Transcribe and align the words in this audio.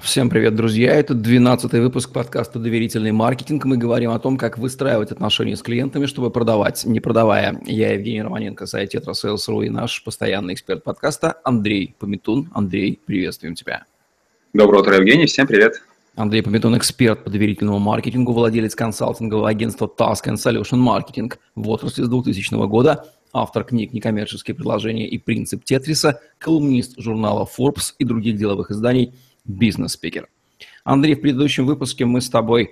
Всем 0.00 0.30
привет, 0.30 0.54
друзья! 0.54 0.94
Это 0.94 1.14
12-й 1.14 1.80
выпуск 1.80 2.12
подкаста 2.12 2.58
«Доверительный 2.58 3.10
маркетинг». 3.10 3.64
Мы 3.64 3.76
говорим 3.76 4.10
о 4.10 4.18
том, 4.18 4.36
как 4.36 4.56
выстраивать 4.56 5.10
отношения 5.10 5.56
с 5.56 5.62
клиентами, 5.62 6.06
чтобы 6.06 6.30
продавать, 6.30 6.84
не 6.84 7.00
продавая. 7.00 7.60
Я 7.66 7.94
Евгений 7.94 8.22
Романенко, 8.22 8.66
сайт 8.66 8.94
Tetrasales.ru 8.94 9.66
и 9.66 9.70
наш 9.70 10.04
постоянный 10.04 10.54
эксперт 10.54 10.84
подкаста 10.84 11.40
Андрей 11.42 11.96
Пометун. 11.98 12.48
Андрей, 12.52 13.00
приветствуем 13.04 13.54
тебя. 13.54 13.84
Доброе 14.52 14.82
утро, 14.82 14.96
Евгений. 14.96 15.26
Всем 15.26 15.46
привет. 15.46 15.82
Андрей 16.14 16.42
Пометун– 16.42 16.76
эксперт 16.78 17.24
по 17.24 17.30
доверительному 17.30 17.78
маркетингу, 17.78 18.32
владелец 18.32 18.74
консалтингового 18.74 19.48
агентства 19.48 19.86
Task 19.86 20.24
and 20.26 20.36
Solution 20.36 20.78
Marketing 20.78 21.32
в 21.54 21.68
отрасли 21.68 22.04
с 22.04 22.08
2000 22.08 22.66
года, 22.66 23.06
автор 23.32 23.64
книг 23.64 23.92
«Некоммерческие 23.92 24.54
предложения» 24.54 25.08
и 25.08 25.18
«Принцип 25.18 25.64
Тетриса», 25.64 26.20
колумнист 26.38 26.98
журнала 26.98 27.48
Forbes 27.58 27.94
и 27.98 28.04
других 28.04 28.36
деловых 28.36 28.70
изданий– 28.70 29.14
бизнес-спикер. 29.48 30.28
Андрей, 30.84 31.14
в 31.14 31.20
предыдущем 31.20 31.66
выпуске 31.66 32.04
мы 32.04 32.20
с 32.20 32.30
тобой 32.30 32.70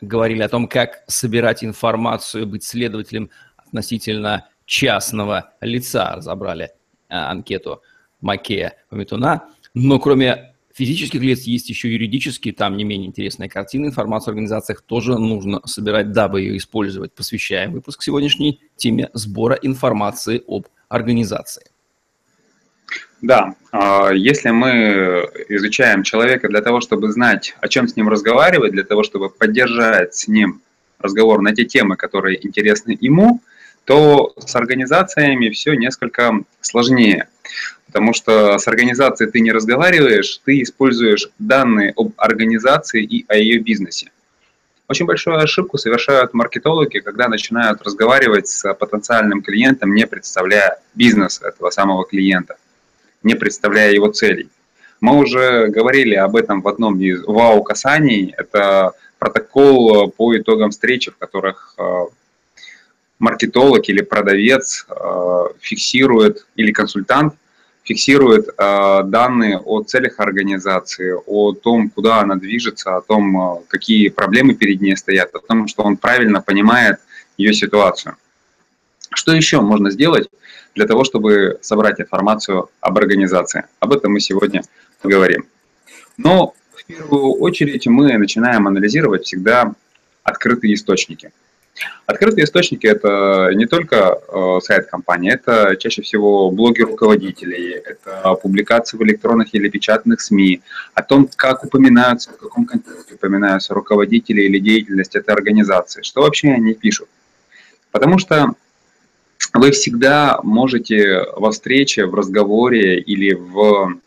говорили 0.00 0.42
о 0.42 0.48
том, 0.48 0.68
как 0.68 1.02
собирать 1.08 1.64
информацию, 1.64 2.46
быть 2.46 2.62
следователем 2.62 3.30
относительно 3.56 4.48
частного 4.64 5.54
лица. 5.60 6.14
Разобрали 6.16 6.70
а, 7.08 7.30
анкету 7.30 7.82
Макея 8.20 8.74
Пометуна. 8.90 9.48
Но 9.74 9.98
кроме 9.98 10.54
физических 10.72 11.20
лиц 11.20 11.42
есть 11.42 11.68
еще 11.68 11.92
юридические, 11.92 12.54
там 12.54 12.76
не 12.76 12.84
менее 12.84 13.08
интересная 13.08 13.48
картина. 13.48 13.86
Информацию 13.86 14.30
о 14.30 14.32
организациях 14.32 14.82
тоже 14.82 15.18
нужно 15.18 15.60
собирать, 15.66 16.12
дабы 16.12 16.42
ее 16.42 16.56
использовать. 16.56 17.12
Посвящаем 17.12 17.72
выпуск 17.72 18.02
сегодняшней 18.02 18.60
теме 18.76 19.10
сбора 19.12 19.58
информации 19.60 20.42
об 20.46 20.66
организации. 20.88 21.64
Да, 23.20 23.54
а, 23.72 24.12
если 24.12 24.50
мы 24.50 25.28
изучаем 25.48 26.04
человека 26.04 26.48
для 26.48 26.62
того, 26.62 26.80
чтобы 26.80 27.10
знать, 27.10 27.56
о 27.60 27.68
чем 27.68 27.88
с 27.88 27.96
ним 27.96 28.08
разговаривать, 28.08 28.72
для 28.72 28.84
того, 28.84 29.02
чтобы 29.02 29.28
поддержать 29.28 30.14
с 30.14 30.28
ним 30.28 30.60
разговор 31.00 31.40
на 31.40 31.54
те 31.54 31.64
темы, 31.64 31.96
которые 31.96 32.44
интересны 32.46 32.96
ему, 33.00 33.40
то 33.84 34.34
с 34.36 34.54
организациями 34.54 35.50
все 35.50 35.74
несколько 35.74 36.42
сложнее. 36.60 37.28
Потому 37.86 38.12
что 38.12 38.58
с 38.58 38.68
организацией 38.68 39.30
ты 39.30 39.40
не 39.40 39.50
разговариваешь, 39.50 40.40
ты 40.44 40.62
используешь 40.62 41.28
данные 41.38 41.94
об 41.96 42.12
организации 42.18 43.02
и 43.02 43.24
о 43.28 43.36
ее 43.36 43.58
бизнесе. 43.58 44.10
Очень 44.88 45.06
большую 45.06 45.38
ошибку 45.38 45.76
совершают 45.76 46.34
маркетологи, 46.34 46.98
когда 47.00 47.28
начинают 47.28 47.82
разговаривать 47.82 48.48
с 48.48 48.72
потенциальным 48.74 49.42
клиентом, 49.42 49.94
не 49.94 50.06
представляя 50.06 50.78
бизнес 50.94 51.42
этого 51.42 51.70
самого 51.70 52.06
клиента 52.06 52.56
не 53.22 53.34
представляя 53.34 53.92
его 53.92 54.08
целей. 54.08 54.48
Мы 55.00 55.16
уже 55.16 55.68
говорили 55.68 56.14
об 56.14 56.34
этом 56.36 56.60
в 56.60 56.68
одном 56.68 57.00
из 57.00 57.22
ВАУ-касаний. 57.24 58.34
Это 58.36 58.92
протокол 59.18 60.10
по 60.10 60.36
итогам 60.36 60.70
встречи, 60.70 61.10
в 61.10 61.16
которых 61.16 61.74
э, 61.78 61.82
маркетолог 63.18 63.88
или 63.88 64.02
продавец 64.02 64.86
э, 64.88 65.44
фиксирует, 65.60 66.46
или 66.56 66.72
консультант 66.72 67.34
фиксирует 67.84 68.48
э, 68.48 69.00
данные 69.04 69.58
о 69.58 69.82
целях 69.82 70.18
организации, 70.18 71.14
о 71.26 71.52
том, 71.52 71.90
куда 71.90 72.20
она 72.20 72.34
движется, 72.34 72.96
о 72.96 73.00
том, 73.00 73.64
какие 73.68 74.08
проблемы 74.08 74.54
перед 74.54 74.80
ней 74.80 74.96
стоят, 74.96 75.34
о 75.34 75.40
том, 75.40 75.68
что 75.68 75.84
он 75.84 75.96
правильно 75.96 76.42
понимает 76.42 76.98
ее 77.36 77.52
ситуацию. 77.54 78.16
Что 79.18 79.32
еще 79.32 79.60
можно 79.60 79.90
сделать 79.90 80.28
для 80.76 80.86
того, 80.86 81.02
чтобы 81.02 81.58
собрать 81.60 82.00
информацию 82.00 82.70
об 82.80 82.98
организации? 82.98 83.64
Об 83.80 83.92
этом 83.92 84.12
мы 84.12 84.20
сегодня 84.20 84.62
поговорим. 85.02 85.44
Но 86.16 86.54
в 86.72 86.84
первую 86.84 87.32
очередь 87.32 87.84
мы 87.88 88.16
начинаем 88.16 88.68
анализировать 88.68 89.24
всегда 89.24 89.74
открытые 90.22 90.74
источники. 90.74 91.32
Открытые 92.06 92.44
источники– 92.44 92.86
это 92.86 93.50
не 93.54 93.66
только 93.66 94.20
э, 94.28 94.60
сайт 94.62 94.86
компании, 94.86 95.32
это 95.34 95.74
чаще 95.76 96.02
всего 96.02 96.52
блоги 96.52 96.82
руководителей, 96.82 97.72
это 97.72 98.34
публикации 98.40 98.96
в 98.96 99.02
электронных 99.02 99.52
или 99.52 99.68
печатных 99.68 100.20
СМИ, 100.20 100.60
о 100.94 101.02
том, 101.02 101.28
как 101.34 101.64
упоминаются, 101.64 102.30
в 102.30 102.36
каком 102.36 102.66
контексте 102.66 103.14
упоминаются 103.14 103.74
руководители 103.74 104.42
или 104.42 104.60
деятельность 104.60 105.16
этой 105.16 105.34
организации, 105.34 106.02
что 106.02 106.22
вообще 106.22 106.50
они 106.50 106.74
пишут. 106.74 107.08
Потому 107.90 108.18
что 108.18 108.54
вы 109.54 109.70
всегда 109.70 110.40
можете 110.42 111.24
во 111.36 111.50
встрече, 111.50 112.06
в 112.06 112.14
разговоре 112.14 112.98
или 112.98 113.34
в 113.34 113.98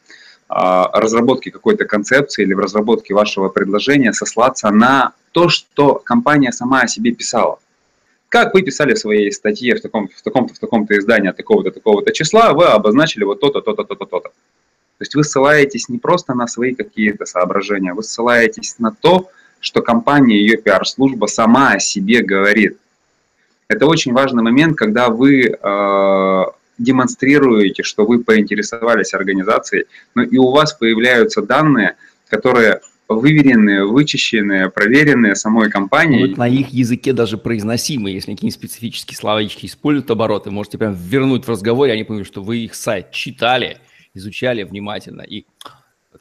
а, 0.47 0.99
разработке 0.99 1.51
какой-то 1.51 1.85
концепции 1.85 2.43
или 2.43 2.53
в 2.53 2.59
разработке 2.59 3.13
вашего 3.13 3.49
предложения 3.49 4.13
сослаться 4.13 4.69
на 4.69 5.13
то, 5.31 5.49
что 5.49 5.95
компания 5.95 6.51
сама 6.51 6.81
о 6.81 6.87
себе 6.87 7.11
писала. 7.11 7.59
Как 8.29 8.53
вы 8.53 8.61
писали 8.61 8.93
в 8.93 8.99
своей 8.99 9.31
статье 9.31 9.75
в, 9.75 9.81
таком, 9.81 10.07
в 10.07 10.21
таком-то, 10.21 10.53
в 10.53 10.59
таком-то 10.59 10.97
издании 10.97 11.29
от 11.29 11.37
такого-то, 11.37 11.71
такого-то 11.71 12.13
числа, 12.13 12.53
вы 12.53 12.65
обозначили 12.65 13.23
вот 13.23 13.39
то-то, 13.39 13.61
то-то, 13.61 13.83
то-то, 13.83 14.05
то-то. 14.05 14.29
То 14.29 15.03
есть 15.03 15.15
вы 15.15 15.23
ссылаетесь 15.23 15.89
не 15.89 15.97
просто 15.97 16.33
на 16.33 16.47
свои 16.47 16.75
какие-то 16.75 17.25
соображения, 17.25 17.93
вы 17.93 18.03
ссылаетесь 18.03 18.75
на 18.77 18.91
то, 18.91 19.29
что 19.59 19.81
компания, 19.81 20.37
ее 20.37 20.57
пиар-служба 20.57 21.25
сама 21.27 21.71
о 21.73 21.79
себе 21.79 22.21
говорит. 22.21 22.77
Это 23.71 23.85
очень 23.85 24.11
важный 24.11 24.43
момент, 24.43 24.77
когда 24.77 25.09
вы 25.09 25.43
э, 25.45 26.43
демонстрируете, 26.77 27.83
что 27.83 28.05
вы 28.05 28.21
поинтересовались 28.21 29.13
организацией, 29.13 29.85
но 30.13 30.23
и 30.23 30.37
у 30.37 30.51
вас 30.51 30.73
появляются 30.73 31.41
данные, 31.41 31.95
которые 32.29 32.81
выверенные, 33.07 33.85
вычищенные, 33.85 34.69
проверенные 34.69 35.35
самой 35.35 35.69
компанией. 35.69 36.27
Вот 36.27 36.37
на 36.37 36.49
их 36.49 36.67
языке 36.69 37.13
даже 37.13 37.37
произносимые, 37.37 38.15
если 38.15 38.33
какие-нибудь 38.33 38.59
специфические 38.59 39.15
словечки 39.15 39.65
используют 39.67 40.11
обороты, 40.11 40.51
можете 40.51 40.77
прям 40.77 40.93
вернуть 40.93 41.45
в 41.45 41.49
разговоре, 41.49 41.93
они 41.93 42.03
поймут, 42.03 42.27
что 42.27 42.43
вы 42.43 42.57
их 42.57 42.75
сайт 42.75 43.11
читали, 43.11 43.77
изучали 44.13 44.63
внимательно, 44.63 45.21
и 45.21 45.45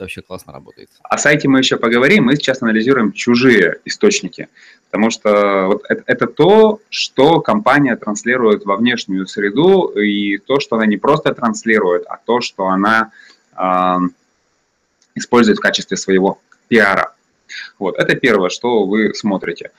вообще 0.00 0.22
классно 0.22 0.53
работает. 0.53 0.88
О 1.03 1.19
сайте 1.19 1.49
мы 1.49 1.59
еще 1.59 1.77
поговорим. 1.77 2.25
Мы 2.25 2.37
сейчас 2.37 2.62
анализируем 2.62 3.12
чужие 3.12 3.78
источники. 3.84 4.49
Потому 4.91 5.11
что 5.11 5.66
вот 5.66 5.83
это, 5.88 6.03
это 6.06 6.27
то, 6.27 6.81
что 6.88 7.41
компания 7.41 7.94
транслирует 7.97 8.65
во 8.65 8.77
внешнюю 8.77 9.27
среду, 9.27 9.87
и 9.88 10.38
то, 10.38 10.59
что 10.59 10.77
она 10.77 10.87
не 10.87 10.97
просто 10.97 11.33
транслирует, 11.33 12.05
а 12.09 12.19
то, 12.25 12.41
что 12.41 12.66
она 12.66 13.12
э, 13.56 13.99
использует 15.15 15.59
в 15.59 15.62
качестве 15.62 15.97
своего 15.97 16.41
пиара. 16.69 17.15
Вот, 17.78 17.99
это 17.99 18.17
первое, 18.17 18.50
что 18.50 18.84
вы 18.84 19.15
смотрите. 19.15 19.71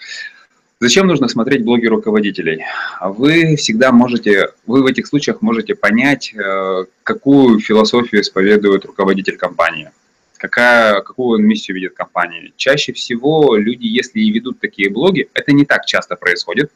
Зачем 0.80 1.08
нужно 1.08 1.28
смотреть 1.28 1.64
блоги 1.64 1.86
руководителей? 1.86 2.64
Вы 3.02 3.56
всегда 3.56 3.92
можете, 3.92 4.54
вы 4.66 4.82
в 4.82 4.88
этих 4.88 5.08
случаях 5.08 5.42
можете 5.42 5.76
понять, 5.76 6.34
э, 6.34 6.86
какую 7.04 7.60
философию 7.60 8.22
исповедует 8.22 8.86
руководитель 8.86 9.38
компании 9.38 9.92
какая, 10.42 11.02
какую 11.02 11.40
он 11.40 11.46
миссию 11.46 11.76
ведет 11.76 11.94
компания. 11.94 12.52
Чаще 12.58 12.94
всего 12.94 13.56
люди, 13.56 13.86
если 13.86 14.20
и 14.20 14.32
ведут 14.32 14.60
такие 14.60 14.90
блоги, 14.90 15.30
это 15.34 15.52
не 15.54 15.66
так 15.66 15.86
часто 15.86 16.16
происходит, 16.16 16.72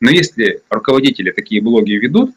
но 0.00 0.10
если 0.10 0.62
руководители 0.70 1.30
такие 1.30 1.60
блоги 1.60 1.92
ведут, 1.92 2.32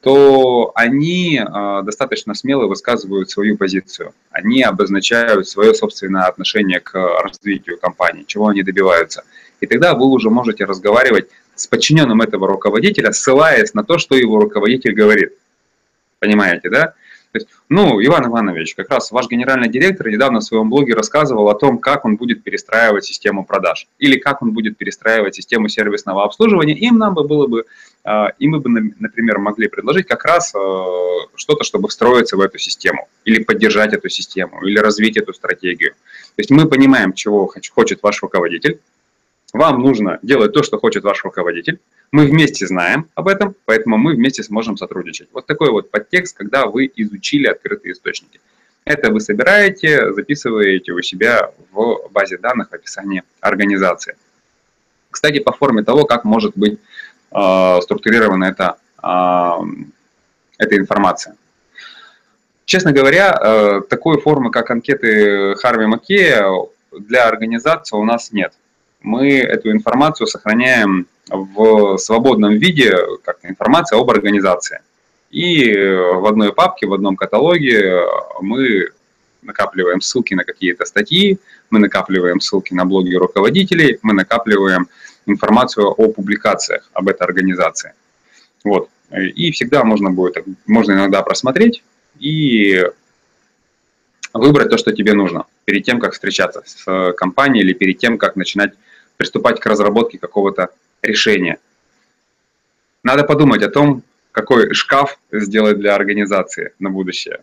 то 0.00 0.70
они 0.76 1.40
э, 1.40 1.82
достаточно 1.82 2.34
смело 2.34 2.66
высказывают 2.66 3.30
свою 3.30 3.56
позицию. 3.56 4.14
Они 4.30 4.62
обозначают 4.62 5.48
свое 5.48 5.74
собственное 5.74 6.26
отношение 6.26 6.78
к 6.78 6.94
развитию 6.94 7.78
компании, 7.78 8.24
чего 8.24 8.46
они 8.46 8.62
добиваются. 8.62 9.24
И 9.60 9.66
тогда 9.66 9.94
вы 9.94 10.06
уже 10.06 10.30
можете 10.30 10.66
разговаривать 10.66 11.28
с 11.56 11.66
подчиненным 11.66 12.20
этого 12.20 12.46
руководителя, 12.46 13.10
ссылаясь 13.10 13.74
на 13.74 13.82
то, 13.82 13.98
что 13.98 14.14
его 14.14 14.38
руководитель 14.38 14.92
говорит. 14.92 15.32
Понимаете, 16.20 16.70
да? 16.70 16.94
То 17.32 17.38
есть, 17.38 17.48
ну, 17.68 18.02
Иван 18.02 18.26
Иванович, 18.26 18.74
как 18.74 18.90
раз 18.90 19.10
ваш 19.10 19.28
генеральный 19.28 19.68
директор 19.68 20.08
недавно 20.08 20.40
в 20.40 20.44
своем 20.44 20.70
блоге 20.70 20.94
рассказывал 20.94 21.48
о 21.50 21.54
том, 21.54 21.78
как 21.78 22.04
он 22.04 22.16
будет 22.16 22.42
перестраивать 22.42 23.04
систему 23.04 23.44
продаж 23.44 23.86
или 23.98 24.18
как 24.18 24.40
он 24.40 24.52
будет 24.52 24.78
перестраивать 24.78 25.34
систему 25.34 25.68
сервисного 25.68 26.24
обслуживания. 26.24 26.74
Им 26.74 26.96
нам 26.96 27.14
бы 27.14 27.24
было 27.24 27.46
бы, 27.46 27.64
а, 28.04 28.28
и 28.38 28.48
мы 28.48 28.60
бы, 28.60 28.70
например, 28.98 29.38
могли 29.38 29.68
предложить 29.68 30.06
как 30.06 30.24
раз 30.24 30.54
а, 30.54 30.58
что-то, 31.34 31.64
чтобы 31.64 31.88
встроиться 31.88 32.36
в 32.36 32.40
эту 32.40 32.58
систему 32.58 33.08
или 33.24 33.42
поддержать 33.42 33.92
эту 33.92 34.08
систему 34.08 34.64
или 34.64 34.78
развить 34.78 35.18
эту 35.18 35.34
стратегию. 35.34 35.92
То 36.36 36.40
есть 36.40 36.50
мы 36.50 36.66
понимаем, 36.66 37.12
чего 37.12 37.52
хочет 37.74 38.02
ваш 38.02 38.22
руководитель, 38.22 38.80
вам 39.52 39.80
нужно 39.80 40.18
делать 40.22 40.52
то, 40.52 40.62
что 40.62 40.78
хочет 40.78 41.04
ваш 41.04 41.24
руководитель. 41.24 41.80
Мы 42.12 42.26
вместе 42.26 42.66
знаем 42.66 43.08
об 43.14 43.28
этом, 43.28 43.54
поэтому 43.64 43.96
мы 43.96 44.14
вместе 44.14 44.42
сможем 44.42 44.76
сотрудничать. 44.76 45.28
Вот 45.32 45.46
такой 45.46 45.70
вот 45.70 45.90
подтекст, 45.90 46.36
когда 46.36 46.66
вы 46.66 46.90
изучили 46.96 47.46
открытые 47.46 47.92
источники. 47.92 48.40
Это 48.84 49.10
вы 49.12 49.20
собираете, 49.20 50.12
записываете 50.12 50.92
у 50.92 51.02
себя 51.02 51.50
в 51.72 52.08
базе 52.10 52.38
данных 52.38 52.70
в 52.70 52.74
описании 52.74 53.22
организации. 53.40 54.16
Кстати, 55.10 55.40
по 55.40 55.52
форме 55.52 55.82
того, 55.82 56.04
как 56.04 56.24
может 56.24 56.52
быть 56.56 56.78
э, 57.30 57.78
структурирована 57.82 58.44
эта, 58.44 58.76
э, 59.02 59.52
эта 60.58 60.76
информация. 60.76 61.36
Честно 62.64 62.92
говоря, 62.92 63.80
такой 63.88 64.20
формы, 64.20 64.50
как 64.50 64.70
анкеты 64.70 65.54
Харви 65.54 65.86
Маккея, 65.86 66.44
для 66.92 67.26
организации 67.26 67.96
у 67.96 68.04
нас 68.04 68.30
нет. 68.30 68.52
Мы 69.02 69.38
эту 69.38 69.70
информацию 69.70 70.26
сохраняем 70.26 71.06
в 71.30 71.98
свободном 71.98 72.54
виде, 72.54 72.96
как 73.24 73.38
информация 73.42 73.98
об 73.98 74.10
организации. 74.10 74.80
И 75.30 75.72
в 75.72 76.26
одной 76.26 76.52
папке, 76.52 76.86
в 76.86 76.94
одном 76.94 77.16
каталоге 77.16 78.02
мы 78.40 78.90
накапливаем 79.42 80.00
ссылки 80.00 80.34
на 80.34 80.44
какие-то 80.44 80.84
статьи, 80.84 81.38
мы 81.70 81.78
накапливаем 81.78 82.40
ссылки 82.40 82.74
на 82.74 82.84
блоги 82.84 83.14
руководителей, 83.14 83.98
мы 84.02 84.14
накапливаем 84.14 84.88
информацию 85.26 85.86
о 85.86 86.08
публикациях 86.08 86.88
об 86.92 87.08
этой 87.08 87.22
организации. 87.22 87.92
Вот. 88.64 88.88
И 89.34 89.52
всегда 89.52 89.84
можно 89.84 90.10
будет, 90.10 90.44
можно 90.66 90.92
иногда 90.92 91.22
просмотреть 91.22 91.84
и 92.18 92.84
выбрать 94.32 94.70
то, 94.70 94.78
что 94.78 94.92
тебе 94.92 95.12
нужно, 95.14 95.44
перед 95.64 95.84
тем, 95.84 96.00
как 96.00 96.14
встречаться 96.14 96.62
с 96.66 97.12
компанией 97.12 97.64
или 97.64 97.72
перед 97.74 97.98
тем, 97.98 98.18
как 98.18 98.36
начинать 98.36 98.72
приступать 99.18 99.60
к 99.60 99.66
разработке 99.66 100.16
какого-то 100.16 100.70
решения. 101.02 101.58
Надо 103.02 103.24
подумать 103.24 103.62
о 103.62 103.70
том, 103.70 104.02
какой 104.32 104.72
шкаф 104.72 105.18
сделать 105.30 105.78
для 105.78 105.94
организации 105.94 106.72
на 106.78 106.88
будущее. 106.88 107.42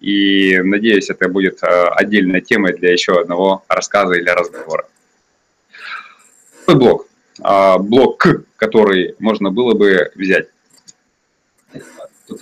И 0.00 0.58
надеюсь, 0.62 1.10
это 1.10 1.28
будет 1.28 1.62
э, 1.62 1.66
отдельной 1.66 2.40
темой 2.40 2.74
для 2.74 2.92
еще 2.92 3.18
одного 3.20 3.64
рассказа 3.68 4.14
или 4.14 4.28
разговора. 4.28 4.86
Второй 6.62 6.80
блок. 6.80 7.06
А, 7.40 7.78
блок, 7.78 8.26
который 8.56 9.14
можно 9.18 9.50
было 9.50 9.74
бы 9.74 10.10
взять. 10.14 10.48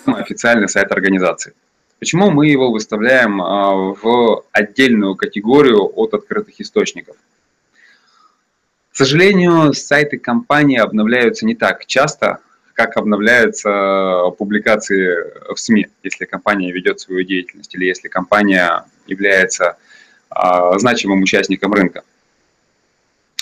Официальный 0.07 0.69
сайт 0.69 0.93
организации. 0.93 1.55
Почему 1.99 2.31
мы 2.31 2.49
его 2.49 2.71
выставляем 2.71 3.41
а, 3.41 3.75
в 3.75 4.45
отдельную 4.53 5.15
категорию 5.15 5.91
от 5.99 6.13
открытых 6.15 6.61
источников? 6.61 7.17
К 8.95 8.97
сожалению, 8.97 9.73
сайты 9.73 10.19
компании 10.19 10.79
обновляются 10.79 11.45
не 11.45 11.57
так 11.57 11.85
часто, 11.85 12.39
как 12.75 12.97
обновляются 12.97 14.31
публикации 14.39 15.53
в 15.53 15.59
СМИ, 15.59 15.89
если 16.05 16.27
компания 16.27 16.71
ведет 16.71 17.01
свою 17.01 17.25
деятельность 17.25 17.75
или 17.75 17.87
если 17.87 18.07
компания 18.07 18.85
является 19.09 19.79
а, 20.31 20.79
значимым 20.79 21.23
участником 21.23 21.75
рынка. 21.75 22.05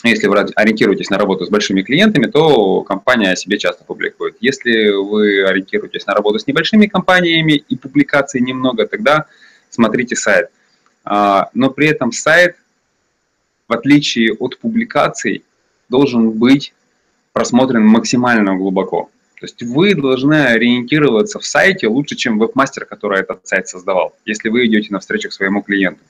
Если 0.05 0.27
вы 0.27 0.39
ориентируетесь 0.57 1.11
на 1.11 1.19
работу 1.19 1.45
с 1.45 1.51
большими 1.51 1.83
клиентами, 1.83 2.31
то 2.31 2.81
компания 2.81 3.33
о 3.33 3.37
себе 3.37 3.59
часто 3.59 3.85
публикует. 3.85 4.39
Если 4.41 4.89
вы 4.89 5.45
ориентируетесь 5.45 6.07
на 6.07 6.15
работу 6.15 6.39
с 6.39 6.47
небольшими 6.47 6.87
компаниями 6.87 7.63
и 7.69 7.77
публикаций 7.77 8.41
немного, 8.41 8.87
тогда 8.87 9.27
смотрите 9.69 10.17
сайт. 10.17 10.49
А, 11.05 11.51
но 11.53 11.69
при 11.69 11.89
этом 11.89 12.11
сайт, 12.11 12.57
в 13.73 13.75
отличие 13.75 14.35
от 14.35 14.59
публикаций, 14.59 15.45
должен 15.89 16.31
быть 16.31 16.75
просмотрен 17.33 17.87
максимально 17.87 18.55
глубоко. 18.55 19.09
То 19.41 19.47
есть 19.47 19.63
вы 19.63 19.95
должны 19.95 20.45
ориентироваться 20.45 21.39
в 21.39 21.47
сайте 21.47 21.89
лучше, 21.89 22.15
чем 22.15 22.39
веб-мастер, 22.39 22.85
который 22.85 23.21
этот 23.21 23.47
сайт 23.47 23.69
создавал, 23.69 24.15
если 24.27 24.51
вы 24.51 24.67
идете 24.67 24.89
на 24.91 24.99
встречу 24.99 25.31
к 25.31 25.33
своему 25.33 25.63
клиенту. 25.63 26.03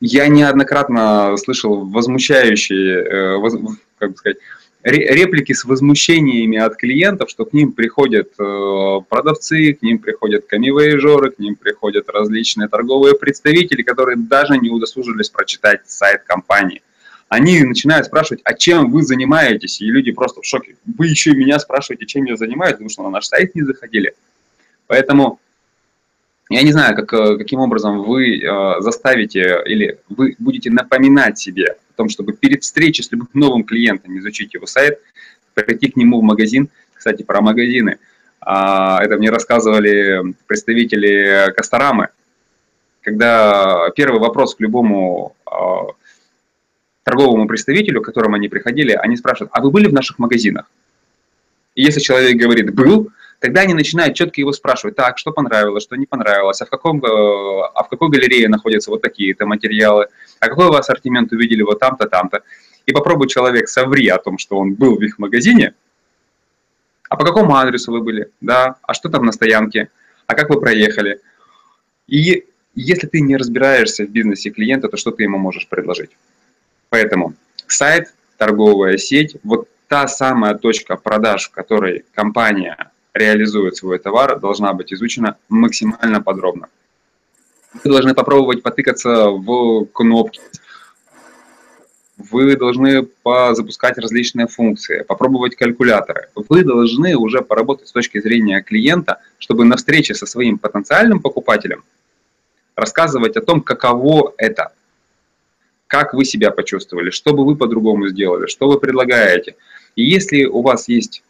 Я 0.00 0.26
неоднократно 0.26 1.36
слышал 1.36 1.86
возмущающие, 1.86 3.04
э, 3.04 3.68
как 3.98 4.10
бы 4.10 4.16
сказать, 4.16 4.38
реплики 4.82 5.52
с 5.52 5.64
возмущениями 5.64 6.58
от 6.58 6.76
клиентов, 6.76 7.30
что 7.30 7.44
к 7.44 7.52
ним 7.52 7.72
приходят 7.72 8.32
э, 8.38 9.00
продавцы, 9.08 9.74
к 9.74 9.82
ним 9.82 9.98
приходят 9.98 10.46
камивояжеры, 10.46 11.30
к 11.30 11.38
ним 11.38 11.56
приходят 11.56 12.08
различные 12.10 12.68
торговые 12.68 13.14
представители, 13.14 13.82
которые 13.82 14.16
даже 14.16 14.58
не 14.58 14.70
удосужились 14.70 15.30
прочитать 15.30 15.82
сайт 15.86 16.22
компании 16.24 16.82
они 17.32 17.62
начинают 17.62 18.04
спрашивать, 18.04 18.42
а 18.44 18.52
чем 18.52 18.90
вы 18.90 19.02
занимаетесь? 19.04 19.80
И 19.80 19.86
люди 19.86 20.12
просто 20.12 20.42
в 20.42 20.44
шоке. 20.44 20.76
Вы 20.84 21.06
еще 21.06 21.30
и 21.30 21.34
меня 21.34 21.58
спрашиваете, 21.58 22.04
чем 22.04 22.26
я 22.26 22.36
занимаюсь, 22.36 22.72
потому 22.72 22.90
что 22.90 23.04
на 23.04 23.08
наш 23.08 23.24
сайт 23.24 23.54
не 23.54 23.62
заходили. 23.62 24.12
Поэтому 24.86 25.40
я 26.50 26.62
не 26.62 26.72
знаю, 26.72 26.94
как, 26.94 27.10
э, 27.14 27.38
каким 27.38 27.60
образом 27.60 28.02
вы 28.02 28.38
э, 28.38 28.80
заставите 28.80 29.62
или 29.64 29.98
вы 30.10 30.36
будете 30.38 30.70
напоминать 30.70 31.38
себе 31.38 31.78
о 31.92 31.96
том, 31.96 32.08
чтобы 32.08 32.32
перед 32.32 32.62
встречей 32.62 33.04
с 33.04 33.12
любым 33.12 33.28
новым 33.34 33.64
клиентом 33.64 34.18
изучить 34.18 34.54
его 34.54 34.66
сайт, 34.66 35.00
прийти 35.54 35.90
к 35.90 35.96
нему 35.96 36.20
в 36.20 36.22
магазин. 36.22 36.68
Кстати, 36.94 37.22
про 37.22 37.40
магазины. 37.40 37.98
Э, 38.44 38.98
это 39.00 39.16
мне 39.16 39.30
рассказывали 39.30 40.34
представители 40.46 41.52
Касторамы. 41.56 42.08
Когда 43.02 43.90
первый 43.96 44.20
вопрос 44.20 44.54
к 44.54 44.60
любому 44.60 45.34
э, 45.46 45.50
торговому 47.02 47.46
представителю, 47.46 48.00
к 48.00 48.06
которому 48.06 48.36
они 48.36 48.48
приходили, 48.48 48.92
они 48.92 49.16
спрашивают, 49.16 49.50
а 49.52 49.60
вы 49.60 49.70
были 49.70 49.88
в 49.88 49.92
наших 49.92 50.18
магазинах? 50.18 50.70
И 51.74 51.82
если 51.82 52.00
человек 52.00 52.36
говорит 52.36 52.74
«был», 52.74 53.10
тогда 53.42 53.62
они 53.62 53.74
начинают 53.74 54.14
четко 54.14 54.40
его 54.40 54.52
спрашивать, 54.52 54.94
так, 54.94 55.18
что 55.18 55.32
понравилось, 55.32 55.82
что 55.82 55.96
не 55.96 56.06
понравилось, 56.06 56.62
а 56.62 56.64
в, 56.64 56.70
каком, 56.70 57.04
э, 57.04 57.08
а 57.74 57.82
в 57.82 57.88
какой 57.88 58.08
галерее 58.08 58.48
находятся 58.48 58.90
вот 58.90 59.02
такие-то 59.02 59.46
материалы, 59.46 60.06
а 60.38 60.48
какой 60.48 60.68
вы 60.68 60.78
ассортимент 60.78 61.32
увидели 61.32 61.62
вот 61.62 61.80
там-то, 61.80 62.08
там-то. 62.08 62.42
И 62.86 62.92
попробуй 62.92 63.26
человек 63.26 63.68
соври 63.68 64.06
о 64.08 64.18
том, 64.18 64.38
что 64.38 64.56
он 64.58 64.74
был 64.74 64.96
в 64.96 65.02
их 65.02 65.18
магазине, 65.18 65.74
а 67.08 67.16
по 67.16 67.24
какому 67.24 67.56
адресу 67.56 67.90
вы 67.90 68.00
были, 68.00 68.30
да, 68.40 68.76
а 68.82 68.94
что 68.94 69.08
там 69.08 69.26
на 69.26 69.32
стоянке, 69.32 69.90
а 70.28 70.34
как 70.36 70.48
вы 70.48 70.60
проехали. 70.60 71.20
И 72.06 72.44
если 72.76 73.08
ты 73.08 73.20
не 73.20 73.36
разбираешься 73.36 74.06
в 74.06 74.10
бизнесе 74.10 74.50
клиента, 74.50 74.88
то 74.88 74.96
что 74.96 75.10
ты 75.10 75.24
ему 75.24 75.38
можешь 75.38 75.66
предложить? 75.66 76.10
Поэтому 76.90 77.34
сайт, 77.66 78.14
торговая 78.38 78.98
сеть, 78.98 79.36
вот 79.42 79.68
та 79.88 80.06
самая 80.06 80.54
точка 80.54 80.94
продаж, 80.96 81.48
в 81.48 81.50
которой 81.50 82.04
компания 82.14 82.91
реализует 83.14 83.76
свой 83.76 83.98
товар, 83.98 84.38
должна 84.38 84.72
быть 84.72 84.92
изучена 84.92 85.36
максимально 85.48 86.22
подробно. 86.22 86.68
Вы 87.84 87.90
должны 87.90 88.14
попробовать 88.14 88.62
потыкаться 88.62 89.28
в 89.30 89.86
кнопки, 89.86 90.40
вы 92.16 92.56
должны 92.56 93.08
запускать 93.24 93.98
различные 93.98 94.46
функции, 94.46 95.02
попробовать 95.02 95.56
калькуляторы. 95.56 96.28
Вы 96.34 96.62
должны 96.62 97.16
уже 97.16 97.42
поработать 97.42 97.88
с 97.88 97.92
точки 97.92 98.20
зрения 98.20 98.62
клиента, 98.62 99.20
чтобы 99.38 99.64
на 99.64 99.76
встрече 99.76 100.14
со 100.14 100.26
своим 100.26 100.58
потенциальным 100.58 101.20
покупателем 101.20 101.84
рассказывать 102.76 103.36
о 103.36 103.40
том, 103.40 103.60
каково 103.60 104.34
это 104.36 104.72
как 105.86 106.14
вы 106.14 106.24
себя 106.24 106.50
почувствовали, 106.50 107.10
что 107.10 107.34
бы 107.34 107.44
вы 107.44 107.54
по-другому 107.54 108.08
сделали, 108.08 108.46
что 108.46 108.66
вы 108.66 108.80
предлагаете. 108.80 109.56
И 109.94 110.02
если 110.02 110.44
у 110.44 110.62
вас 110.62 110.88
есть, 110.88 111.22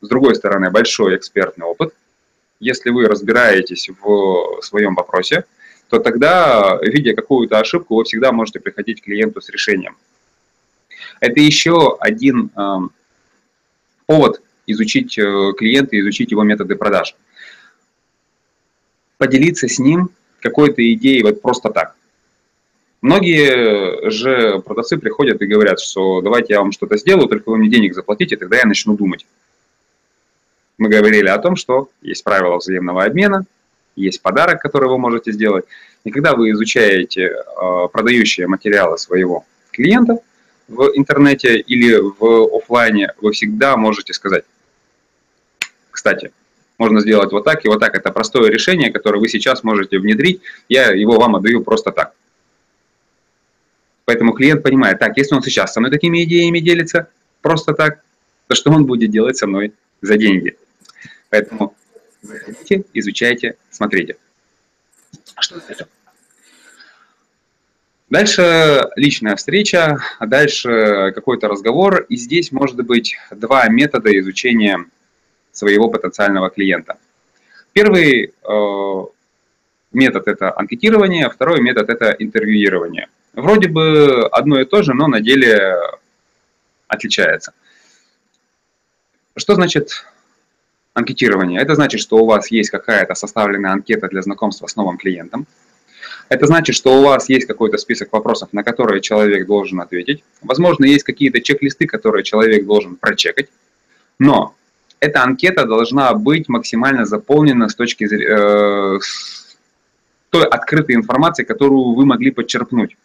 с 0.00 0.08
другой 0.08 0.34
стороны, 0.34 0.70
большой 0.70 1.16
экспертный 1.16 1.66
опыт, 1.66 1.94
если 2.60 2.90
вы 2.90 3.06
разбираетесь 3.06 3.88
в 3.88 4.60
своем 4.62 4.94
вопросе, 4.94 5.44
то 5.88 5.98
тогда, 5.98 6.78
видя 6.82 7.14
какую-то 7.14 7.58
ошибку, 7.58 7.96
вы 7.96 8.04
всегда 8.04 8.32
можете 8.32 8.60
приходить 8.60 9.00
к 9.00 9.04
клиенту 9.04 9.40
с 9.40 9.48
решением. 9.48 9.96
Это 11.20 11.40
еще 11.40 11.96
один 12.00 12.50
э, 12.56 12.76
повод 14.06 14.42
изучить 14.66 15.16
э, 15.18 15.52
клиента, 15.56 15.98
изучить 15.98 16.30
его 16.30 16.42
методы 16.42 16.74
продаж. 16.76 17.14
Поделиться 19.18 19.68
с 19.68 19.78
ним 19.78 20.10
какой-то 20.40 20.92
идеей 20.92 21.22
вот 21.22 21.40
просто 21.40 21.70
так. 21.70 21.94
Многие 23.00 24.10
же 24.10 24.58
продавцы 24.60 24.98
приходят 24.98 25.40
и 25.40 25.46
говорят, 25.46 25.80
что 25.80 26.20
давайте 26.20 26.54
я 26.54 26.60
вам 26.60 26.72
что-то 26.72 26.96
сделаю, 26.96 27.28
только 27.28 27.50
вы 27.50 27.58
мне 27.58 27.68
денег 27.68 27.94
заплатите, 27.94 28.36
тогда 28.36 28.56
я 28.56 28.64
начну 28.64 28.96
думать. 28.96 29.26
Мы 30.78 30.88
говорили 30.88 31.28
о 31.28 31.38
том, 31.38 31.56
что 31.56 31.90
есть 32.02 32.22
правила 32.22 32.56
взаимного 32.56 33.04
обмена, 33.04 33.46
есть 33.94 34.20
подарок, 34.20 34.60
который 34.60 34.88
вы 34.88 34.98
можете 34.98 35.32
сделать. 35.32 35.64
И 36.04 36.10
когда 36.10 36.34
вы 36.34 36.50
изучаете 36.50 37.22
э, 37.22 37.88
продающие 37.90 38.46
материалы 38.46 38.98
своего 38.98 39.46
клиента 39.70 40.18
в 40.68 40.90
интернете 40.94 41.58
или 41.58 41.96
в 41.96 42.56
офлайне, 42.56 43.14
вы 43.20 43.32
всегда 43.32 43.76
можете 43.76 44.12
сказать, 44.12 44.44
кстати, 45.90 46.30
можно 46.78 47.00
сделать 47.00 47.32
вот 47.32 47.44
так 47.44 47.64
и 47.64 47.68
вот 47.68 47.80
так. 47.80 47.94
Это 47.94 48.12
простое 48.12 48.50
решение, 48.50 48.92
которое 48.92 49.18
вы 49.18 49.28
сейчас 49.28 49.64
можете 49.64 49.98
внедрить. 49.98 50.42
Я 50.68 50.92
его 50.92 51.18
вам 51.18 51.36
отдаю 51.36 51.62
просто 51.62 51.90
так. 51.90 52.12
Поэтому 54.04 54.34
клиент 54.34 54.62
понимает, 54.62 54.98
так, 54.98 55.16
если 55.16 55.34
он 55.34 55.42
сейчас 55.42 55.72
со 55.72 55.80
мной 55.80 55.90
такими 55.90 56.22
идеями 56.24 56.60
делится, 56.60 57.08
просто 57.40 57.72
так, 57.72 58.02
то 58.46 58.54
что 58.54 58.70
он 58.70 58.84
будет 58.84 59.10
делать 59.10 59.38
со 59.38 59.46
мной 59.46 59.72
за 60.02 60.16
деньги? 60.16 60.56
Поэтому 61.36 61.74
заходите, 62.22 62.84
изучайте, 62.94 63.56
смотрите. 63.70 64.16
Что 65.38 65.60
это? 65.68 65.86
Дальше 68.08 68.88
личная 68.96 69.36
встреча, 69.36 69.98
а 70.18 70.26
дальше 70.26 71.12
какой-то 71.14 71.48
разговор. 71.48 72.06
И 72.08 72.16
здесь 72.16 72.52
может 72.52 72.76
быть 72.76 73.18
два 73.30 73.68
метода 73.68 74.18
изучения 74.18 74.86
своего 75.52 75.90
потенциального 75.90 76.48
клиента. 76.48 76.96
Первый 77.74 78.32
э, 78.32 79.04
метод– 79.92 80.26
это 80.28 80.58
анкетирование, 80.58 81.28
второй 81.28 81.60
метод– 81.60 81.90
это 81.90 82.16
интервьюирование. 82.18 83.08
Вроде 83.34 83.68
бы 83.68 84.26
одно 84.28 84.58
и 84.58 84.64
то 84.64 84.82
же, 84.82 84.94
но 84.94 85.06
на 85.06 85.20
деле 85.20 85.76
отличается. 86.88 87.52
Что 89.36 89.54
значит 89.54 90.06
анкетирование? 90.96 91.60
Это 91.60 91.74
значит, 91.74 92.00
что 92.00 92.16
у 92.16 92.26
вас 92.26 92.50
есть 92.50 92.70
какая-то 92.70 93.14
составленная 93.14 93.72
анкета 93.72 94.08
для 94.08 94.22
знакомства 94.22 94.66
с 94.66 94.76
новым 94.76 94.96
клиентом. 94.96 95.46
Это 96.28 96.46
значит, 96.46 96.74
что 96.74 96.98
у 96.98 97.04
вас 97.04 97.28
есть 97.28 97.46
какой-то 97.46 97.78
список 97.78 98.12
вопросов, 98.12 98.48
на 98.52 98.64
которые 98.64 99.00
человек 99.00 99.46
должен 99.46 99.80
ответить. 99.80 100.24
Возможно, 100.42 100.84
есть 100.84 101.04
какие-то 101.04 101.40
чек-листы, 101.40 101.86
которые 101.86 102.24
человек 102.24 102.66
должен 102.66 102.96
прочекать. 102.96 103.48
Но 104.18 104.54
эта 104.98 105.22
анкета 105.22 105.66
должна 105.66 106.14
быть 106.14 106.48
максимально 106.48 107.04
заполнена 107.04 107.68
с 107.68 107.74
точки 107.74 108.06
зрения 108.06 108.96
э, 108.96 108.98
той 110.30 110.46
открытой 110.46 110.96
информации, 110.96 111.44
которую 111.44 111.94
вы 111.94 112.06
могли 112.06 112.30
подчеркнуть. 112.30 112.96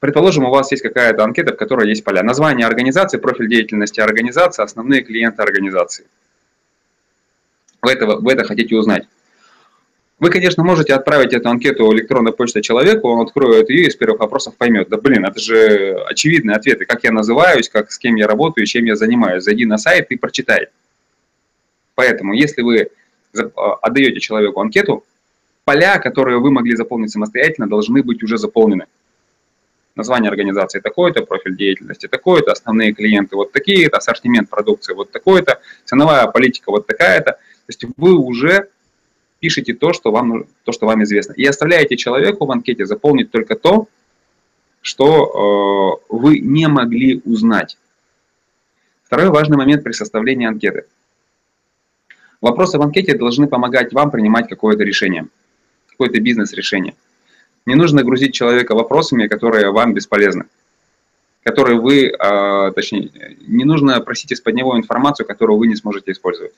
Предположим, 0.00 0.44
у 0.44 0.50
вас 0.50 0.70
есть 0.70 0.82
какая-то 0.82 1.24
анкета, 1.24 1.54
в 1.54 1.56
которой 1.56 1.88
есть 1.88 2.04
поля. 2.04 2.22
Название 2.22 2.66
организации, 2.66 3.18
профиль 3.18 3.48
деятельности 3.48 4.00
организации, 4.00 4.62
основные 4.62 5.02
клиенты 5.02 5.42
организации. 5.42 6.06
Вы, 7.82 7.92
это, 7.92 8.06
вы 8.06 8.32
это 8.32 8.44
хотите 8.44 8.76
узнать. 8.76 9.08
Вы, 10.20 10.30
конечно, 10.30 10.64
можете 10.64 10.94
отправить 10.94 11.32
эту 11.32 11.48
анкету 11.48 11.92
электронной 11.92 12.32
почтой 12.32 12.60
человеку, 12.60 13.08
он 13.08 13.24
откроет 13.24 13.70
ее 13.70 13.86
и 13.86 13.90
с 13.90 13.94
первых 13.94 14.18
вопросов 14.20 14.56
поймет, 14.56 14.88
да 14.88 14.96
блин, 14.96 15.24
это 15.24 15.38
же 15.38 15.94
очевидные 16.08 16.56
ответы, 16.56 16.86
как 16.86 17.04
я 17.04 17.12
называюсь, 17.12 17.68
как, 17.68 17.92
с 17.92 17.98
кем 17.98 18.16
я 18.16 18.26
работаю, 18.26 18.66
чем 18.66 18.84
я 18.84 18.96
занимаюсь. 18.96 19.44
Зайди 19.44 19.64
на 19.64 19.78
сайт 19.78 20.10
и 20.10 20.16
прочитай. 20.16 20.68
Поэтому, 21.94 22.32
если 22.32 22.62
вы 22.62 22.90
а, 23.36 23.74
отдаете 23.82 24.18
человеку 24.18 24.60
анкету, 24.60 25.04
поля, 25.64 25.98
которые 25.98 26.38
вы 26.38 26.50
могли 26.50 26.74
заполнить 26.74 27.10
самостоятельно, 27.10 27.68
должны 27.68 28.02
быть 28.02 28.22
уже 28.22 28.38
заполнены. 28.38 28.86
Название 29.98 30.30
организации 30.30 30.78
такое-то, 30.78 31.26
профиль 31.26 31.56
деятельности 31.56 32.06
такой-то, 32.06 32.52
основные 32.52 32.92
клиенты 32.92 33.34
вот 33.34 33.50
такие-то, 33.50 33.96
ассортимент 33.96 34.48
продукции 34.48 34.94
вот 34.94 35.10
такой-то, 35.10 35.60
ценовая 35.84 36.28
политика 36.28 36.70
вот 36.70 36.86
такая-то. 36.86 37.32
То 37.32 37.38
есть 37.66 37.84
вы 37.96 38.14
уже 38.14 38.68
пишите 39.40 39.74
то, 39.74 39.92
что 39.92 40.12
вам, 40.12 40.44
то, 40.62 40.70
что 40.70 40.86
вам 40.86 41.02
известно. 41.02 41.32
И 41.32 41.44
оставляете 41.44 41.96
человеку 41.96 42.46
в 42.46 42.52
анкете 42.52 42.86
заполнить 42.86 43.32
только 43.32 43.56
то, 43.56 43.88
что 44.82 46.00
э, 46.08 46.14
вы 46.14 46.38
не 46.38 46.68
могли 46.68 47.20
узнать. 47.24 47.76
Второй 49.02 49.30
важный 49.30 49.56
момент 49.56 49.82
при 49.82 49.90
составлении 49.90 50.46
анкеты. 50.46 50.84
Вопросы 52.40 52.78
в 52.78 52.82
анкете 52.82 53.18
должны 53.18 53.48
помогать 53.48 53.92
вам 53.92 54.12
принимать 54.12 54.48
какое-то 54.48 54.84
решение, 54.84 55.26
какое-то 55.88 56.20
бизнес-решение. 56.20 56.94
Не 57.68 57.74
нужно 57.74 58.02
грузить 58.02 58.34
человека 58.34 58.74
вопросами, 58.74 59.26
которые 59.26 59.70
вам 59.70 59.92
бесполезны, 59.92 60.46
которые 61.44 61.78
вы, 61.78 62.06
э, 62.06 62.72
точнее, 62.74 63.10
не 63.46 63.64
нужно 63.64 64.00
просить 64.00 64.32
из-под 64.32 64.54
него 64.54 64.76
информацию, 64.76 65.26
которую 65.26 65.58
вы 65.58 65.66
не 65.66 65.76
сможете 65.76 66.12
использовать 66.12 66.52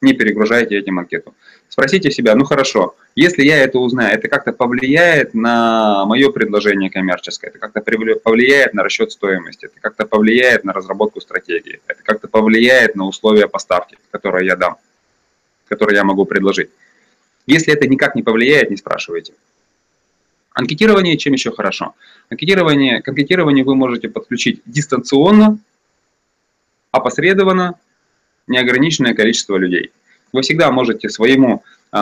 не 0.00 0.12
перегружайте 0.12 0.78
этим 0.78 0.98
анкету. 0.98 1.34
Спросите 1.68 2.10
себя, 2.10 2.34
ну 2.34 2.44
хорошо, 2.44 2.94
если 3.16 3.42
я 3.42 3.58
это 3.58 3.78
узнаю, 3.78 4.14
это 4.14 4.28
как-то 4.28 4.52
повлияет 4.52 5.34
на 5.34 6.04
мое 6.04 6.30
предложение 6.30 6.90
коммерческое, 6.90 7.50
это 7.50 7.58
как-то 7.58 7.80
повлияет 8.22 8.74
на 8.74 8.84
расчет 8.84 9.10
стоимости, 9.10 9.66
это 9.66 9.80
как-то 9.80 10.06
повлияет 10.06 10.64
на 10.64 10.72
разработку 10.72 11.20
стратегии, 11.20 11.80
это 11.86 12.02
как-то 12.02 12.28
повлияет 12.28 12.94
на 12.94 13.06
условия 13.06 13.48
поставки, 13.48 13.98
которые 14.10 14.46
я 14.46 14.56
дам, 14.56 14.76
которые 15.68 15.96
я 15.96 16.04
могу 16.04 16.24
предложить. 16.26 16.70
Если 17.46 17.72
это 17.72 17.88
никак 17.88 18.14
не 18.14 18.22
повлияет, 18.22 18.70
не 18.70 18.76
спрашивайте. 18.76 19.32
Анкетирование 20.58 21.16
чем 21.16 21.34
еще 21.34 21.52
хорошо? 21.52 21.94
Анкетирование, 22.30 23.00
к 23.00 23.06
анкетированию 23.06 23.64
вы 23.64 23.76
можете 23.76 24.08
подключить 24.08 24.60
дистанционно, 24.66 25.56
опосредованно 26.90 27.78
неограниченное 28.48 29.14
количество 29.14 29.56
людей. 29.56 29.92
Вы 30.32 30.42
всегда 30.42 30.72
можете 30.72 31.10
своему 31.10 31.62
э, 31.92 31.96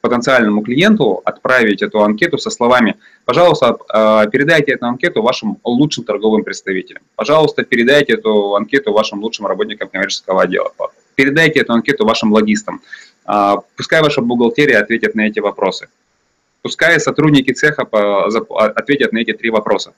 потенциальному 0.00 0.62
клиенту 0.62 1.20
отправить 1.22 1.82
эту 1.82 2.02
анкету 2.02 2.38
со 2.38 2.48
словами 2.48 2.96
«Пожалуйста, 3.26 3.76
э, 3.92 4.30
передайте 4.30 4.72
эту 4.72 4.86
анкету 4.86 5.20
вашим 5.20 5.58
лучшим 5.64 6.04
торговым 6.04 6.44
представителям». 6.44 7.02
«Пожалуйста, 7.14 7.62
передайте 7.62 8.14
эту 8.14 8.54
анкету 8.54 8.94
вашим 8.94 9.20
лучшим 9.20 9.44
работникам 9.44 9.90
коммерческого 9.90 10.44
отдела». 10.44 10.72
«Передайте 11.14 11.60
эту 11.60 11.74
анкету 11.74 12.06
вашим 12.06 12.32
логистам». 12.32 12.80
Э, 13.26 13.56
пускай 13.76 14.00
ваша 14.00 14.22
бухгалтерия 14.22 14.80
ответит 14.80 15.14
на 15.14 15.26
эти 15.26 15.40
вопросы. 15.40 15.88
Пускай 16.62 16.98
сотрудники 17.00 17.52
цеха 17.52 17.82
ответят 17.82 19.12
на 19.12 19.18
эти 19.18 19.32
три 19.32 19.50
вопроса. 19.50 19.94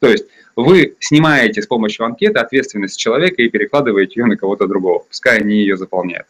То 0.00 0.08
есть 0.08 0.26
вы 0.56 0.96
снимаете 1.00 1.62
с 1.62 1.66
помощью 1.66 2.04
анкеты 2.06 2.38
ответственность 2.38 2.98
человека 2.98 3.42
и 3.42 3.48
перекладываете 3.48 4.20
ее 4.20 4.26
на 4.26 4.36
кого-то 4.36 4.66
другого, 4.66 5.00
пускай 5.00 5.38
они 5.38 5.56
ее 5.56 5.76
заполняют. 5.76 6.26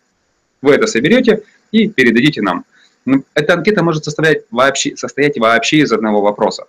Вы 0.62 0.74
это 0.74 0.86
соберете 0.86 1.42
и 1.72 1.88
передадите 1.88 2.40
нам. 2.40 2.64
Ну, 3.04 3.24
эта 3.34 3.54
анкета 3.54 3.82
может 3.82 4.04
состоять 4.04 4.44
вообще, 4.50 4.96
состоять 4.96 5.38
вообще 5.38 5.78
из 5.78 5.92
одного 5.92 6.22
вопроса. 6.22 6.66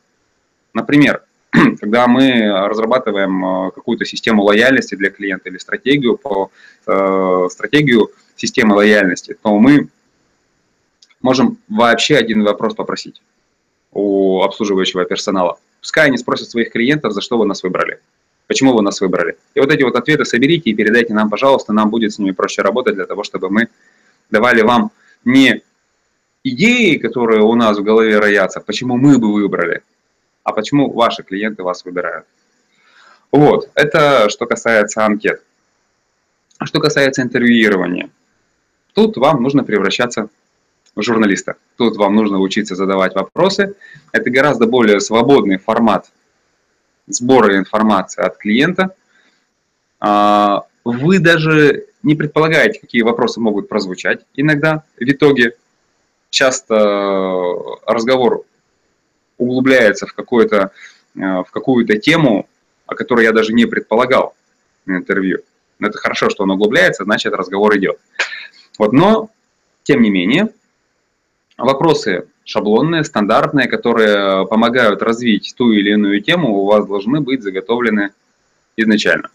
Например, 0.73 1.21
когда 1.79 2.07
мы 2.07 2.67
разрабатываем 2.67 3.45
э, 3.45 3.71
какую-то 3.71 4.03
систему 4.05 4.43
лояльности 4.43 4.95
для 4.95 5.09
клиента 5.09 5.49
или 5.49 5.57
стратегию 5.57 6.17
по 6.17 6.51
э, 6.87 7.47
стратегию 7.49 8.11
системы 8.35 8.75
лояльности, 8.75 9.37
то 9.41 9.57
мы 9.57 9.87
можем 11.25 11.57
вообще 11.67 12.17
один 12.17 12.43
вопрос 12.43 12.75
попросить 12.75 13.19
у 13.91 14.43
обслуживающего 14.43 15.05
персонала. 15.05 15.57
Пускай 15.81 16.05
они 16.05 16.17
спросят 16.17 16.49
своих 16.51 16.71
клиентов, 16.71 17.13
за 17.13 17.21
что 17.21 17.39
вы 17.39 17.45
нас 17.47 17.63
выбрали, 17.63 17.99
почему 18.47 18.73
вы 18.73 18.83
нас 18.83 19.01
выбрали. 19.01 19.35
И 19.55 19.59
вот 19.59 19.71
эти 19.71 19.81
вот 19.81 19.95
ответы 19.95 20.23
соберите 20.23 20.69
и 20.69 20.75
передайте 20.75 21.15
нам, 21.15 21.31
пожалуйста, 21.31 21.73
нам 21.73 21.89
будет 21.89 22.13
с 22.13 22.19
ними 22.19 22.31
проще 22.31 22.61
работать 22.61 22.93
для 22.93 23.07
того, 23.07 23.23
чтобы 23.23 23.49
мы 23.49 23.69
давали 24.29 24.61
вам 24.61 24.91
не 25.25 25.63
идеи, 26.43 26.97
которые 26.97 27.41
у 27.41 27.55
нас 27.55 27.79
в 27.79 27.83
голове 27.83 28.19
роятся, 28.19 28.59
почему 28.59 28.95
мы 28.95 29.17
бы 29.17 29.33
выбрали, 29.33 29.81
а 30.43 30.53
почему 30.53 30.93
ваши 30.93 31.23
клиенты 31.23 31.63
вас 31.63 31.85
выбирают. 31.85 32.27
Вот, 33.31 33.71
это 33.73 34.29
что 34.29 34.45
касается 34.45 35.03
анкет. 35.03 35.41
Что 36.63 36.79
касается 36.79 37.23
интервьюирования, 37.23 38.09
тут 38.93 39.17
вам 39.17 39.41
нужно 39.41 39.63
превращаться 39.63 40.29
журналиста. 41.03 41.55
Тут 41.77 41.97
вам 41.97 42.15
нужно 42.15 42.39
учиться 42.39 42.75
задавать 42.75 43.15
вопросы. 43.15 43.75
Это 44.11 44.29
гораздо 44.29 44.65
более 44.65 44.99
свободный 44.99 45.57
формат 45.57 46.11
сбора 47.07 47.57
информации 47.57 48.23
от 48.23 48.37
клиента. 48.37 48.95
А, 49.99 50.63
вы 50.83 51.19
даже 51.19 51.85
не 52.03 52.15
предполагаете, 52.15 52.79
какие 52.79 53.01
вопросы 53.01 53.39
могут 53.39 53.67
прозвучать 53.67 54.21
иногда. 54.35 54.83
В 54.97 55.03
итоге 55.03 55.55
часто 56.29 57.45
разговор 57.85 58.43
углубляется 59.37 60.07
в, 60.07 60.13
какую-то 60.13 60.71
в 61.15 61.47
какую-то 61.51 61.97
тему, 61.97 62.47
о 62.85 62.95
которой 62.95 63.23
я 63.23 63.31
даже 63.31 63.53
не 63.53 63.65
предполагал 63.65 64.35
на 64.85 64.97
интервью. 64.97 65.39
Но 65.79 65.87
это 65.87 65.97
хорошо, 65.97 66.29
что 66.29 66.43
он 66.43 66.51
углубляется, 66.51 67.03
значит 67.03 67.33
разговор 67.33 67.77
идет. 67.77 67.99
Вот, 68.77 68.91
но, 68.93 69.29
тем 69.83 70.01
не 70.01 70.09
менее, 70.09 70.49
вопросы 71.57 72.27
шаблонные, 72.43 73.03
стандартные, 73.03 73.67
которые 73.67 74.45
помогают 74.47 75.01
развить 75.01 75.53
ту 75.57 75.71
или 75.71 75.91
иную 75.91 76.21
тему, 76.21 76.55
у 76.55 76.65
вас 76.65 76.85
должны 76.85 77.21
быть 77.21 77.41
заготовлены 77.41 78.11
изначально. 78.77 79.29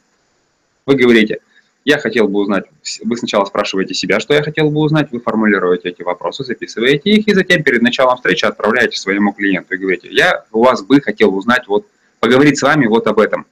Вы 0.87 0.95
говорите, 0.95 1.41
я 1.85 1.99
хотел 1.99 2.29
бы 2.29 2.41
узнать, 2.41 2.65
вы 3.03 3.17
сначала 3.17 3.45
спрашиваете 3.47 3.95
себя, 3.95 4.21
что 4.21 4.35
я 4.35 4.43
хотел 4.43 4.71
бы 4.71 4.81
узнать, 4.81 5.11
вы 5.13 5.21
формулируете 5.21 5.89
эти 5.89 6.03
вопросы, 6.03 6.45
записываете 6.45 7.11
их, 7.11 7.27
и 7.27 7.35
затем 7.35 7.63
перед 7.63 7.83
началом 7.83 8.17
встречи 8.17 8.45
отправляете 8.45 8.99
своему 8.99 9.33
клиенту 9.33 9.75
и 9.75 9.79
говорите, 9.79 10.09
я 10.11 10.45
у 10.53 10.63
вас 10.63 10.83
бы 10.83 11.01
хотел 11.01 11.35
узнать, 11.35 11.67
вот, 11.69 11.87
поговорить 12.21 12.59
с 12.59 12.63
вами 12.63 12.87
вот 12.87 13.07
об 13.07 13.19
этом. 13.19 13.47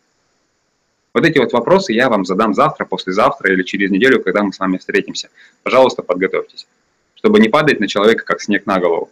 Вот 1.14 1.24
эти 1.24 1.38
вот 1.38 1.52
вопросы 1.52 1.94
я 1.94 2.10
вам 2.10 2.26
задам 2.26 2.54
завтра, 2.54 2.84
послезавтра 2.84 3.52
или 3.52 3.62
через 3.62 3.90
неделю, 3.90 4.22
когда 4.22 4.42
мы 4.42 4.52
с 4.52 4.58
вами 4.58 4.76
встретимся. 4.76 5.30
Пожалуйста, 5.62 6.02
подготовьтесь 6.02 6.66
чтобы 7.18 7.40
не 7.40 7.48
падать 7.48 7.80
на 7.80 7.88
человека, 7.88 8.24
как 8.24 8.40
снег 8.40 8.64
на 8.64 8.78
голову. 8.78 9.10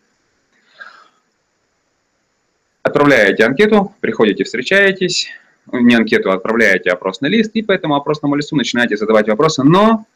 Отправляете 2.82 3.44
анкету, 3.44 3.92
приходите, 4.00 4.44
встречаетесь, 4.44 5.28
не 5.72 5.96
анкету, 5.96 6.30
а 6.30 6.34
отправляете 6.34 6.90
опросный 6.90 7.28
лист, 7.30 7.50
и 7.54 7.62
по 7.62 7.72
этому 7.72 7.96
опросному 7.96 8.36
листу 8.36 8.54
начинаете 8.54 8.96
задавать 8.96 9.28
вопросы, 9.28 9.64
но 9.64 10.06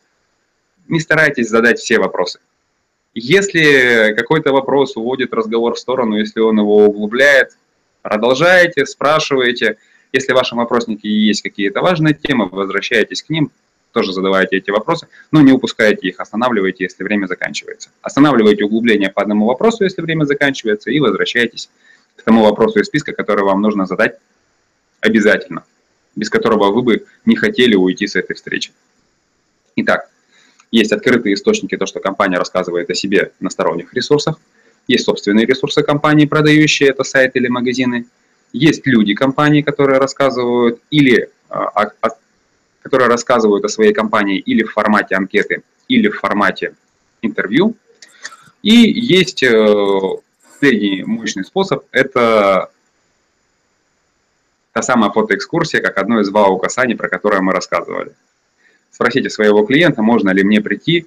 не 0.86 1.00
старайтесь 1.00 1.48
задать 1.48 1.80
все 1.80 1.98
вопросы. 1.98 2.38
Если 3.12 4.14
какой-то 4.16 4.52
вопрос 4.52 4.96
уводит 4.96 5.34
разговор 5.34 5.74
в 5.74 5.78
сторону, 5.80 6.16
если 6.16 6.38
он 6.38 6.60
его 6.60 6.86
углубляет, 6.86 7.56
продолжаете, 8.02 8.86
спрашиваете. 8.86 9.78
Если 10.12 10.32
в 10.32 10.36
вашем 10.36 10.60
опроснике 10.60 11.08
есть 11.08 11.42
какие-то 11.42 11.80
важные 11.80 12.14
темы, 12.14 12.48
возвращаетесь 12.48 13.24
к 13.24 13.30
ним, 13.30 13.50
тоже 13.92 14.12
задавайте 14.12 14.56
эти 14.56 14.70
вопросы, 14.70 15.08
но 15.30 15.40
не 15.40 15.52
упускайте 15.52 16.08
их, 16.08 16.20
останавливайте, 16.20 16.84
если 16.84 17.02
время 17.02 17.26
заканчивается. 17.26 17.90
Останавливайте 18.02 18.64
углубление 18.64 19.10
по 19.10 19.22
одному 19.22 19.46
вопросу, 19.46 19.84
если 19.84 20.02
время 20.02 20.24
заканчивается, 20.24 20.90
и 20.90 21.00
возвращайтесь 21.00 21.70
к 22.16 22.22
тому 22.22 22.42
вопросу 22.42 22.80
из 22.80 22.86
списка, 22.86 23.12
который 23.12 23.44
вам 23.44 23.60
нужно 23.60 23.86
задать 23.86 24.18
обязательно, 25.00 25.64
без 26.14 26.30
которого 26.30 26.70
вы 26.72 26.82
бы 26.82 27.06
не 27.24 27.36
хотели 27.36 27.74
уйти 27.74 28.06
с 28.06 28.16
этой 28.16 28.34
встречи. 28.34 28.72
Итак, 29.76 30.10
есть 30.70 30.92
открытые 30.92 31.34
источники, 31.34 31.76
то, 31.76 31.86
что 31.86 32.00
компания 32.00 32.38
рассказывает 32.38 32.90
о 32.90 32.94
себе 32.94 33.32
на 33.40 33.50
сторонних 33.50 33.92
ресурсах, 33.94 34.38
есть 34.86 35.04
собственные 35.04 35.46
ресурсы 35.46 35.82
компании, 35.82 36.26
продающие 36.26 36.90
это 36.90 37.04
сайты 37.04 37.38
или 37.38 37.48
магазины, 37.48 38.06
есть 38.52 38.86
люди 38.86 39.14
компании, 39.14 39.62
которые 39.62 39.98
рассказывают 39.98 40.80
или 40.90 41.30
а, 41.48 41.64
о, 41.66 42.10
которые 42.82 43.08
рассказывают 43.08 43.64
о 43.64 43.68
своей 43.68 43.92
компании 43.92 44.38
или 44.38 44.62
в 44.62 44.72
формате 44.72 45.14
анкеты, 45.14 45.62
или 45.88 46.08
в 46.08 46.18
формате 46.18 46.74
интервью. 47.22 47.76
И 48.62 48.72
есть 48.72 49.42
последний 49.42 51.02
э, 51.02 51.06
мощный 51.06 51.44
способ– 51.44 51.84
это 51.92 52.70
та 54.72 54.82
самая 54.82 55.10
фотоэкскурсия, 55.10 55.80
как 55.80 55.98
одно 55.98 56.20
из 56.20 56.30
вау 56.30 56.58
касаний, 56.58 56.96
про 56.96 57.08
которое 57.08 57.40
мы 57.40 57.52
рассказывали. 57.52 58.12
Спросите 58.90 59.30
своего 59.30 59.64
клиента, 59.64 60.02
можно 60.02 60.30
ли 60.30 60.44
мне 60.44 60.60
прийти, 60.60 61.06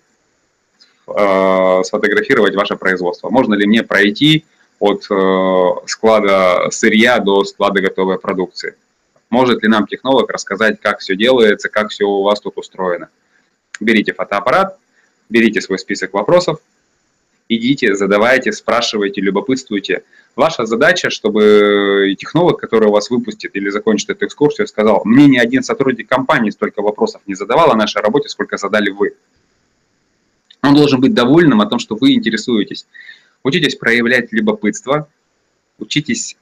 э, 1.08 1.82
сфотографировать 1.84 2.56
ваше 2.56 2.75
производство, 2.75 3.30
можно 3.30 3.53
ли 3.53 3.68
мне 3.68 3.84
пройти 3.84 4.46
от 4.80 5.06
э, 5.10 5.88
склада 5.88 6.70
сырья 6.72 7.20
до 7.20 7.44
склада 7.46 7.82
готовой 7.82 8.20
продукции. 8.20 8.75
Может 9.33 9.63
ли 9.63 9.67
нам 9.67 9.87
технолог 9.87 10.29
рассказать, 10.29 10.79
как 10.79 10.99
все 10.99 11.15
делается, 11.15 11.67
как 11.67 11.89
все 11.89 12.05
у 12.05 12.21
вас 12.21 12.39
тут 12.39 12.55
устроено? 12.59 13.09
Берите 13.79 14.13
фотоаппарат, 14.13 14.77
берите 15.27 15.59
свой 15.59 15.79
список 15.79 16.13
вопросов, 16.13 16.59
идите, 17.49 17.95
задавайте, 17.95 18.51
спрашивайте, 18.51 19.21
любопытствуйте. 19.21 20.03
Ваша 20.35 20.67
задача, 20.67 21.09
чтобы 21.09 22.15
технолог, 22.19 22.59
который 22.59 22.89
вас 22.89 23.09
выпустит 23.09 23.55
или 23.55 23.69
закончит 23.69 24.11
эту 24.11 24.27
экскурсию, 24.27 24.67
сказал, 24.67 25.01
мне 25.03 25.25
ни 25.25 25.39
один 25.39 25.63
сотрудник 25.63 26.07
компании 26.07 26.51
столько 26.51 26.83
вопросов 26.83 27.23
не 27.25 27.33
задавал 27.33 27.71
о 27.71 27.75
нашей 27.75 28.03
работе, 28.03 28.29
сколько 28.29 28.57
задали 28.57 28.91
вы. 28.91 29.15
Он 30.61 30.75
должен 30.75 31.01
быть 31.01 31.15
довольным 31.15 31.59
о 31.59 31.65
том, 31.65 31.79
что 31.79 31.95
вы 31.95 32.13
интересуетесь. 32.13 32.85
Учитесь 33.41 33.77
проявлять 33.77 34.31
любопытство, 34.31 35.09
учитесь 35.79 36.37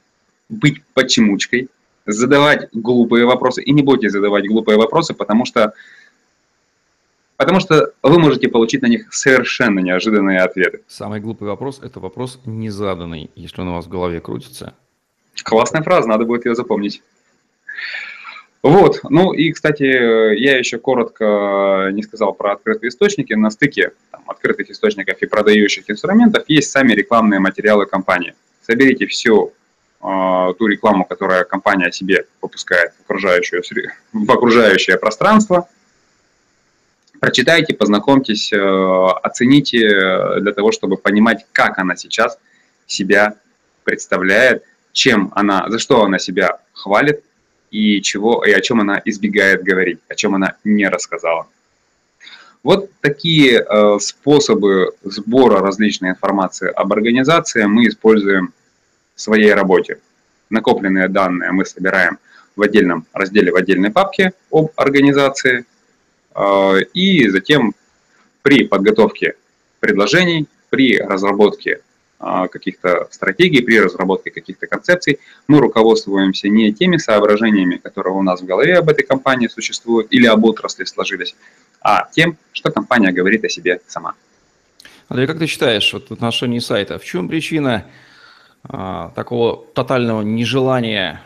быть 0.50 0.84
почемучкой, 0.92 1.70
задавать 2.06 2.68
глупые 2.72 3.26
вопросы. 3.26 3.62
И 3.62 3.72
не 3.72 3.82
бойтесь 3.82 4.12
задавать 4.12 4.46
глупые 4.46 4.78
вопросы, 4.78 5.14
потому 5.14 5.44
что, 5.44 5.72
потому 7.36 7.60
что 7.60 7.92
вы 8.02 8.18
можете 8.18 8.48
получить 8.48 8.82
на 8.82 8.86
них 8.86 9.12
совершенно 9.12 9.80
неожиданные 9.80 10.40
ответы. 10.40 10.82
Самый 10.88 11.20
глупый 11.20 11.48
вопрос– 11.48 11.80
это 11.82 12.00
вопрос 12.00 12.40
незаданный, 12.44 13.30
если 13.34 13.60
он 13.60 13.68
у 13.68 13.74
вас 13.74 13.86
в 13.86 13.88
голове 13.88 14.20
крутится. 14.20 14.74
Классная 15.44 15.82
фраза, 15.82 16.08
надо 16.08 16.24
будет 16.24 16.44
ее 16.46 16.54
запомнить. 16.54 17.02
Вот, 18.62 19.00
ну 19.10 19.32
и, 19.32 19.50
кстати, 19.50 19.82
я 19.82 20.56
еще 20.56 20.78
коротко 20.78 21.90
не 21.92 22.02
сказал 22.04 22.32
про 22.32 22.52
открытые 22.52 22.90
источники. 22.90 23.32
На 23.32 23.50
стыке 23.50 23.90
там, 24.12 24.22
открытых 24.28 24.70
источников 24.70 25.20
и 25.20 25.26
продающих 25.26 25.90
инструментов 25.90 26.44
есть 26.46 26.70
сами 26.70 26.92
рекламные 26.92 27.40
материалы 27.40 27.86
компании. 27.86 28.34
Соберите 28.64 29.06
всю 29.06 29.46
а, 29.46 29.50
ту 30.02 30.66
рекламу, 30.66 31.04
которая 31.04 31.44
компания 31.44 31.86
о 31.86 31.92
себе 31.92 32.26
выпускает 32.40 32.92
в 32.98 33.02
окружающее, 33.02 33.62
в 34.12 34.30
окружающее 34.30 34.98
пространство. 34.98 35.68
Прочитайте, 37.20 37.72
познакомьтесь, 37.72 38.52
э, 38.52 38.58
оцените 39.22 40.40
для 40.40 40.52
того, 40.52 40.72
чтобы 40.72 40.96
понимать, 40.96 41.46
как 41.52 41.78
она 41.78 41.94
сейчас 41.94 42.36
себя 42.86 43.36
представляет, 43.84 44.64
чем 44.92 45.30
она, 45.36 45.66
за 45.68 45.78
что 45.78 46.02
она 46.02 46.18
себя 46.18 46.58
хвалит 46.72 47.22
и, 47.70 48.02
чего, 48.02 48.44
и 48.44 48.50
о 48.50 48.60
чем 48.60 48.80
она 48.80 49.00
избегает 49.04 49.62
говорить, 49.62 50.00
о 50.08 50.16
чем 50.16 50.34
она 50.34 50.56
не 50.64 50.88
рассказала. 50.88 51.46
Вот 52.62 52.90
такие 53.00 53.60
э, 53.60 53.98
способы 54.00 54.92
сбора 55.02 55.60
различной 55.60 56.10
информации 56.10 56.70
об 56.70 56.92
организации 56.92 57.64
мы 57.64 57.88
используем 57.88 58.52
своей 59.14 59.52
работе. 59.54 59.98
Накопленные 60.50 61.08
данные 61.08 61.52
мы 61.52 61.64
собираем 61.64 62.18
в 62.56 62.62
отдельном 62.62 63.06
разделе, 63.12 63.52
в 63.52 63.56
отдельной 63.56 63.90
папке 63.90 64.32
об 64.50 64.70
организации. 64.76 65.64
А, 66.34 66.76
и 66.94 67.28
затем 67.28 67.74
при 68.42 68.66
подготовке 68.66 69.34
предложений, 69.80 70.48
при 70.70 70.98
разработке 70.98 71.80
а, 72.18 72.48
каких-то 72.48 73.08
стратегий, 73.10 73.62
при 73.62 73.80
разработке 73.80 74.30
каких-то 74.30 74.66
концепций, 74.66 75.18
мы 75.48 75.58
руководствуемся 75.58 76.48
не 76.48 76.72
теми 76.72 76.96
соображениями, 76.96 77.76
которые 77.76 78.14
у 78.14 78.22
нас 78.22 78.40
в 78.42 78.46
голове 78.46 78.78
об 78.78 78.88
этой 78.88 79.04
компании 79.04 79.48
существуют 79.48 80.08
или 80.10 80.26
об 80.26 80.44
отрасли 80.44 80.84
сложились, 80.84 81.34
а 81.80 82.08
тем, 82.12 82.36
что 82.52 82.70
компания 82.70 83.12
говорит 83.12 83.44
о 83.44 83.48
себе 83.48 83.80
сама. 83.88 84.14
Андрей, 85.08 85.26
как 85.26 85.38
ты 85.38 85.46
считаешь, 85.46 85.92
вот 85.92 86.08
в 86.08 86.12
отношении 86.12 86.60
сайта, 86.60 86.98
в 86.98 87.04
чем 87.04 87.28
причина 87.28 87.84
такого 88.64 89.64
тотального 89.74 90.22
нежелания 90.22 91.22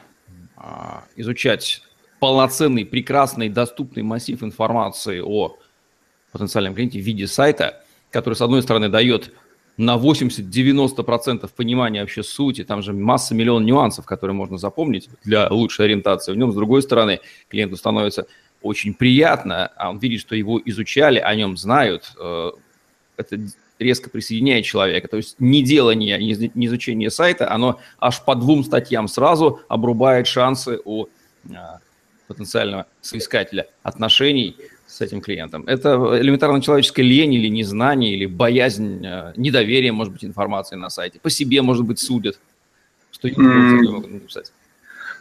а, 0.57 1.05
изучать 1.16 1.83
полноценный, 2.18 2.87
прекрасный, 2.87 3.49
доступный 3.49 4.03
массив 4.03 4.42
информации 4.42 5.20
о 5.20 5.57
потенциальном 6.33 6.75
клиенте 6.75 6.99
в 6.99 7.05
виде 7.05 7.27
сайта, 7.27 7.85
который, 8.11 8.35
с 8.35 8.40
одной 8.40 8.62
стороны, 8.62 8.88
дает 8.88 9.33
на 9.77 9.96
80-90% 9.96 11.51
понимания 11.55 12.01
вообще 12.01 12.22
сути, 12.22 12.64
там 12.64 12.83
же 12.83 12.92
масса 12.94 13.35
миллион 13.35 13.66
нюансов, 13.66 14.07
которые 14.07 14.35
можно 14.35 14.57
запомнить 14.57 15.09
для 15.22 15.49
лучшей 15.49 15.85
ориентации 15.85 16.33
в 16.33 16.37
нем. 16.37 16.51
С 16.53 16.55
другой 16.55 16.83
стороны, 16.83 17.20
клиенту 17.49 17.77
становится 17.77 18.27
очень 18.62 18.94
приятно, 18.94 19.66
а 19.77 19.90
он 19.90 19.99
видит, 19.99 20.20
что 20.20 20.35
его 20.35 20.61
изучали, 20.64 21.18
о 21.18 21.35
нем 21.35 21.57
знают. 21.59 22.12
Э, 22.18 22.53
это 23.18 23.38
резко 23.79 24.11
присоединяет 24.11 24.65
человека. 24.65 25.09
То 25.09 25.17
есть 25.17 25.37
неделание, 25.39 26.19
не 26.19 26.67
изучение 26.67 27.11
сайта, 27.11 27.51
оно 27.51 27.81
аж 27.99 28.23
по 28.25 28.35
двум 28.35 28.65
статьям 28.65 29.09
сразу 29.09 29.61
обрубает 29.69 30.27
шансы 30.27 30.81
у 30.85 31.07
а, 31.55 31.81
потенциального 32.27 32.87
соискателя 33.01 33.67
отношений 33.83 34.57
с 34.87 35.01
этим 35.01 35.21
клиентом. 35.21 35.65
Это 35.67 36.19
элементарно 36.21 36.61
человеческая 36.62 37.03
лень 37.03 37.35
или 37.35 37.49
незнание, 37.49 38.15
или 38.15 38.27
боязнь, 38.27 39.07
а, 39.07 39.33
недоверие, 39.37 39.93
может 39.93 40.12
быть, 40.12 40.25
информации 40.25 40.77
на 40.77 40.91
сайте. 40.91 41.21
По 41.21 41.31
себе, 41.31 41.62
может 41.62 41.85
быть, 41.85 41.99
судят. 41.99 42.39
Что 43.11 43.29
могут 43.37 44.11
написать? 44.11 44.53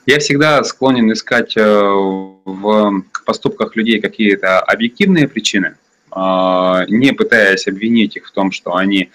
Я 0.06 0.20
всегда 0.20 0.64
склонен 0.64 1.12
искать 1.12 1.58
э, 1.58 1.64
в 1.64 3.04
поступках 3.26 3.76
людей 3.76 4.00
какие-то 4.00 4.60
объективные 4.60 5.28
причины, 5.28 5.78
не 6.16 7.12
пытаясь 7.12 7.68
обвинить 7.68 8.16
их 8.16 8.28
в 8.28 8.32
том, 8.32 8.52
что 8.52 8.76
они 8.76 9.10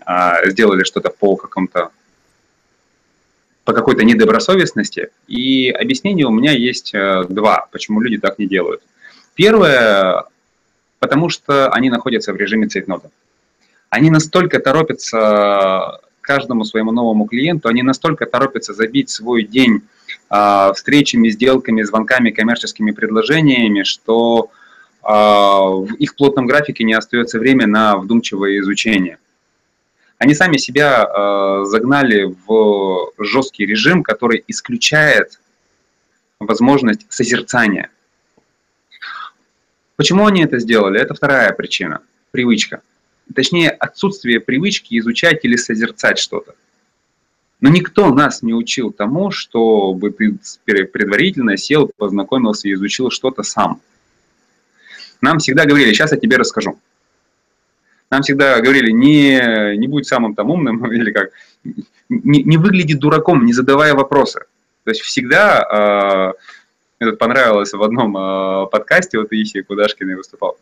а, 0.00 0.48
сделали 0.48 0.84
что-то 0.84 1.10
по 1.10 1.36
какому-то 1.36 1.90
по 3.64 3.72
какой-то 3.72 4.04
недобросовестности. 4.04 5.08
И 5.26 5.70
объяснение 5.70 6.26
у 6.26 6.30
меня 6.30 6.52
есть 6.52 6.94
э, 6.94 7.24
два, 7.30 7.66
почему 7.72 8.02
люди 8.02 8.18
так 8.18 8.38
не 8.38 8.46
делают. 8.46 8.82
Первое, 9.34 10.24
потому 10.98 11.30
что 11.30 11.70
они 11.70 11.88
находятся 11.88 12.34
в 12.34 12.36
режиме 12.36 12.68
цейтнота. 12.68 13.10
Они 13.88 14.10
настолько 14.10 14.58
торопятся 14.58 15.98
каждому 16.20 16.64
своему 16.64 16.92
новому 16.92 17.24
клиенту, 17.24 17.70
они 17.70 17.82
настолько 17.82 18.26
торопятся 18.26 18.74
забить 18.74 19.08
свой 19.08 19.44
день 19.44 19.80
э, 20.30 20.72
встречами, 20.74 21.30
сделками, 21.30 21.82
звонками, 21.82 22.32
коммерческими 22.32 22.90
предложениями, 22.90 23.82
что 23.82 24.50
а, 24.50 24.63
в 25.04 25.94
их 25.98 26.16
плотном 26.16 26.46
графике 26.46 26.82
не 26.84 26.94
остается 26.94 27.38
время 27.38 27.66
на 27.66 27.96
вдумчивое 27.96 28.58
изучение. 28.60 29.18
Они 30.16 30.34
сами 30.34 30.56
себя 30.56 31.04
а, 31.04 31.64
загнали 31.64 32.34
в 32.46 33.12
жесткий 33.18 33.66
режим, 33.66 34.02
который 34.02 34.42
исключает 34.48 35.40
возможность 36.38 37.04
созерцания. 37.10 37.90
Почему 39.96 40.26
они 40.26 40.42
это 40.42 40.58
сделали? 40.58 41.00
Это 41.00 41.14
вторая 41.14 41.52
причина– 41.52 42.00
привычка. 42.30 42.80
Точнее, 43.34 43.70
отсутствие 43.70 44.40
привычки 44.40 44.98
изучать 44.98 45.44
или 45.44 45.56
созерцать 45.56 46.18
что-то. 46.18 46.54
Но 47.60 47.68
никто 47.68 48.12
нас 48.12 48.42
не 48.42 48.54
учил 48.54 48.92
тому, 48.92 49.30
чтобы 49.30 50.10
ты 50.10 50.38
предварительно 50.86 51.56
сел, 51.56 51.90
познакомился 51.96 52.68
и 52.68 52.72
изучил 52.72 53.10
что-то 53.10 53.42
сам– 53.42 53.82
нам 55.24 55.38
всегда 55.38 55.64
говорили, 55.64 55.92
сейчас 55.92 56.12
я 56.12 56.18
тебе 56.18 56.36
расскажу. 56.36 56.78
Нам 58.10 58.22
всегда 58.22 58.60
говорили, 58.60 58.90
не, 58.92 59.76
не 59.76 59.88
будь 59.88 60.06
самым 60.06 60.34
там 60.34 60.50
умным, 60.50 60.86
или 60.92 61.10
как, 61.10 61.30
не, 62.08 62.42
не 62.42 62.56
выгляди 62.56 62.94
дураком, 62.94 63.44
не 63.44 63.52
задавая 63.52 63.94
вопросы. 63.94 64.40
То 64.84 64.90
есть 64.90 65.00
всегда 65.00 66.34
Мне 67.00 67.10
тут 67.10 67.18
понравилось 67.18 67.72
в 67.72 67.82
одном 67.82 68.16
э, 68.16 68.66
подкасте, 68.70 69.18
вот 69.18 69.32
Исии 69.32 69.62
Кудашкиной 69.62 70.14
выступал. 70.14 70.56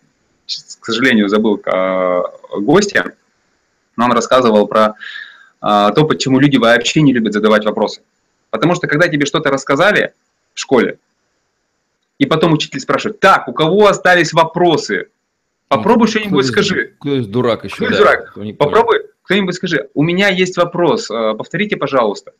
К 0.46 0.85
сожалению, 0.85 1.29
забыл 1.29 1.61
э, 1.64 2.22
гостя, 2.59 3.12
но 3.96 4.07
он 4.07 4.12
рассказывал 4.12 4.66
про 4.66 4.94
э, 5.61 5.90
то, 5.94 6.05
почему 6.05 6.40
люди 6.40 6.57
вообще 6.57 7.03
не 7.03 7.12
любят 7.12 7.35
задавать 7.35 7.64
вопросы. 7.64 8.01
Потому 8.51 8.75
что 8.75 8.87
когда 8.87 9.09
тебе 9.09 9.27
что-то 9.27 9.51
рассказали 9.51 10.14
в 10.55 10.59
школе, 10.59 10.98
и 12.18 12.27
потом 12.27 12.53
учитель 12.53 12.81
спрашивает, 12.81 13.20
так, 13.20 13.48
у 13.48 13.53
кого 13.53 13.87
остались 13.87 14.33
вопросы? 14.33 15.09
Попробуй 15.68 16.07
ну, 16.07 16.11
что-нибудь 16.11 16.46
скажи. 16.46 16.94
Кто 17.01 17.16
из 17.16 17.27
дурак 17.27 17.64
еще? 17.64 17.77
Кто 17.77 17.87
из 17.87 17.90
да, 17.92 17.98
дурак? 17.98 18.38
Попробуй, 18.59 18.98
кто-нибудь 19.22 19.55
скажи. 19.55 19.88
У 19.94 20.03
меня 20.03 20.29
есть 20.29 20.57
вопрос, 20.57 21.11
э, 21.11 21.35
повторите, 21.35 21.77
пожалуйста. 21.77 22.33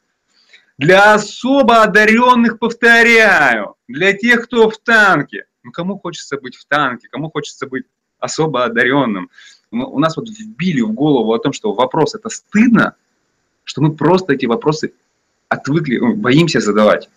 Для 0.79 1.15
особо 1.15 1.83
одаренных 1.83 2.59
повторяю, 2.59 3.77
для 3.89 4.13
тех, 4.13 4.45
кто 4.45 4.69
в 4.69 4.79
танке. 4.79 5.47
Ну, 5.63 5.71
кому 5.71 5.99
хочется 5.99 6.39
быть 6.39 6.57
в 6.57 6.65
танке, 6.67 7.09
кому 7.11 7.31
хочется 7.31 7.67
быть 7.67 7.85
особо 8.19 8.65
одаренным. 8.65 9.31
У 9.71 9.99
нас 9.99 10.17
вот 10.17 10.29
вбили 10.29 10.81
в 10.81 10.93
голову 10.93 11.33
о 11.33 11.39
том, 11.39 11.53
что 11.53 11.73
вопрос 11.73 12.15
это 12.15 12.29
стыдно, 12.29 12.95
что 13.65 13.81
мы 13.81 13.95
просто 13.95 14.35
эти 14.35 14.47
вопросы 14.47 14.93
отвыкли, 15.49 15.99
ну, 15.99 16.15
боимся 16.15 16.61
задавать. 16.61 17.09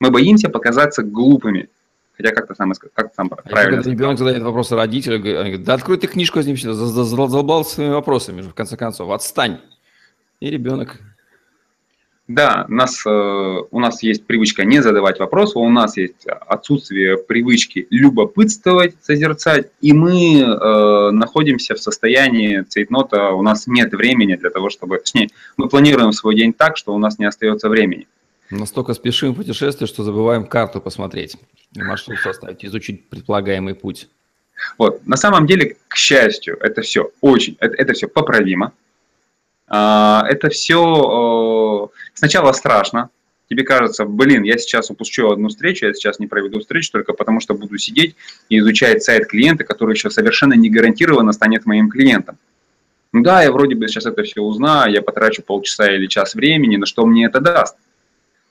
Мы 0.00 0.10
боимся 0.10 0.48
показаться 0.48 1.02
глупыми. 1.02 1.68
Хотя 2.16 2.30
как-то 2.30 2.54
сам, 2.54 2.72
как 2.94 3.12
сам 3.14 3.30
а 3.30 3.36
правильно. 3.36 3.76
Когда 3.76 3.90
ребенок 3.90 4.18
задает 4.18 4.42
вопросы 4.42 4.74
родителю, 4.74 5.20
говорит, 5.20 5.64
да 5.64 5.74
открой 5.74 5.98
ты 5.98 6.06
книжку, 6.06 6.40
задолбал 6.40 7.64
своими 7.64 7.92
вопросами, 7.92 8.40
в 8.40 8.54
конце 8.54 8.76
концов, 8.76 9.10
отстань. 9.10 9.60
И 10.40 10.50
ребенок 10.50 10.98
да, 12.28 12.66
нас, 12.68 13.06
э, 13.06 13.10
у 13.70 13.78
нас 13.78 14.02
есть 14.02 14.26
привычка 14.26 14.64
не 14.64 14.82
задавать 14.82 15.20
вопросы, 15.20 15.58
у 15.60 15.68
нас 15.70 15.96
есть 15.96 16.26
отсутствие 16.26 17.18
привычки 17.18 17.86
любопытствовать, 17.90 18.96
созерцать, 19.00 19.70
и 19.80 19.92
мы 19.92 20.40
э, 20.40 21.10
находимся 21.12 21.76
в 21.76 21.78
состоянии 21.78 22.62
цейтнота, 22.62 23.30
у 23.30 23.42
нас 23.42 23.68
нет 23.68 23.92
времени 23.92 24.34
для 24.34 24.50
того, 24.50 24.70
чтобы... 24.70 24.98
Точнее, 24.98 25.28
мы 25.56 25.68
планируем 25.68 26.10
свой 26.10 26.34
день 26.34 26.52
так, 26.52 26.76
что 26.76 26.94
у 26.94 26.98
нас 26.98 27.20
не 27.20 27.26
остается 27.26 27.68
времени. 27.68 28.08
Настолько 28.50 28.94
спешим 28.94 29.32
в 29.32 29.36
путешествие, 29.36 29.88
что 29.88 30.04
забываем 30.04 30.46
карту 30.46 30.80
посмотреть, 30.80 31.36
маршрут 31.74 32.18
составить, 32.20 32.64
изучить 32.64 33.08
предполагаемый 33.08 33.74
путь. 33.74 34.08
Вот, 34.78 35.06
на 35.06 35.16
самом 35.16 35.46
деле, 35.46 35.76
к 35.88 35.96
счастью, 35.96 36.56
это 36.60 36.82
все 36.82 37.10
очень, 37.20 37.56
это, 37.60 37.74
это 37.74 37.92
все 37.92 38.08
поправимо, 38.08 38.72
а, 39.68 40.24
это 40.28 40.48
все 40.48 41.90
сначала 42.14 42.52
страшно. 42.52 43.10
Тебе 43.48 43.62
кажется, 43.62 44.04
блин, 44.04 44.42
я 44.42 44.58
сейчас 44.58 44.90
упущу 44.90 45.30
одну 45.30 45.48
встречу, 45.48 45.86
я 45.86 45.94
сейчас 45.94 46.18
не 46.18 46.26
проведу 46.26 46.60
встречу 46.60 46.90
только 46.90 47.12
потому, 47.12 47.40
что 47.40 47.54
буду 47.54 47.78
сидеть 47.78 48.16
и 48.48 48.58
изучать 48.58 49.04
сайт 49.04 49.28
клиента, 49.28 49.62
который 49.62 49.94
еще 49.94 50.10
совершенно 50.10 50.54
не 50.54 50.68
гарантированно 50.68 51.32
станет 51.32 51.64
моим 51.64 51.88
клиентом. 51.88 52.38
Ну 53.12 53.22
да, 53.22 53.42
я 53.42 53.52
вроде 53.52 53.76
бы 53.76 53.86
сейчас 53.86 54.06
это 54.06 54.24
все 54.24 54.40
узнаю, 54.40 54.92
я 54.92 55.00
потрачу 55.00 55.42
полчаса 55.42 55.92
или 55.92 56.06
час 56.06 56.34
времени, 56.34 56.76
но 56.76 56.86
что 56.86 57.06
мне 57.06 57.26
это 57.26 57.40
даст? 57.40 57.76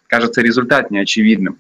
Кажется, 0.08 0.41
результат 0.41 0.91
неочевидным. 0.91 1.60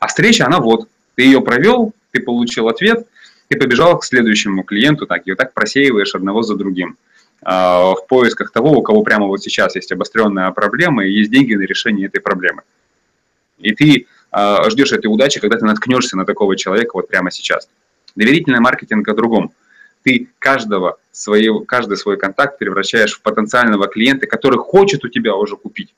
А 0.00 0.06
встреча, 0.06 0.46
она 0.46 0.60
вот, 0.60 0.88
ты 1.14 1.22
ее 1.22 1.40
провел, 1.40 1.94
ты 2.10 2.20
получил 2.20 2.68
ответ, 2.68 3.06
ты 3.48 3.58
побежал 3.58 3.98
к 3.98 4.04
следующему 4.04 4.62
клиенту, 4.62 5.06
так, 5.06 5.26
и 5.26 5.30
вот 5.30 5.38
так 5.38 5.52
просеиваешь 5.54 6.14
одного 6.14 6.42
за 6.42 6.56
другим. 6.56 6.96
А, 7.42 7.94
в 7.94 8.06
поисках 8.06 8.52
того, 8.52 8.72
у 8.72 8.82
кого 8.82 9.02
прямо 9.02 9.26
вот 9.26 9.42
сейчас 9.42 9.74
есть 9.74 9.90
обостренная 9.92 10.50
проблема 10.52 11.04
и 11.04 11.12
есть 11.12 11.30
деньги 11.30 11.54
на 11.54 11.62
решение 11.62 12.06
этой 12.06 12.20
проблемы. 12.20 12.62
И 13.58 13.74
ты 13.74 14.06
а, 14.30 14.68
ждешь 14.70 14.92
этой 14.92 15.06
удачи, 15.06 15.40
когда 15.40 15.58
ты 15.58 15.64
наткнешься 15.64 16.16
на 16.16 16.24
такого 16.24 16.56
человека 16.56 16.92
вот 16.94 17.08
прямо 17.08 17.30
сейчас. 17.30 17.68
Доверительный 18.14 18.60
маркетинг 18.60 19.06
о 19.08 19.14
другом. 19.14 19.52
Ты 20.02 20.28
каждого 20.38 20.98
своего, 21.12 21.60
каждый 21.60 21.96
свой 21.96 22.16
контакт 22.16 22.58
превращаешь 22.58 23.12
в 23.12 23.22
потенциального 23.22 23.86
клиента, 23.86 24.26
который 24.26 24.58
хочет 24.58 25.04
у 25.04 25.08
тебя 25.08 25.34
уже 25.34 25.56
купить. 25.56 25.94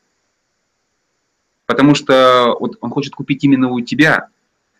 Потому 1.74 1.96
что 1.96 2.56
вот 2.60 2.76
он 2.80 2.90
хочет 2.90 3.14
купить 3.14 3.42
именно 3.42 3.68
у 3.68 3.80
тебя, 3.80 4.28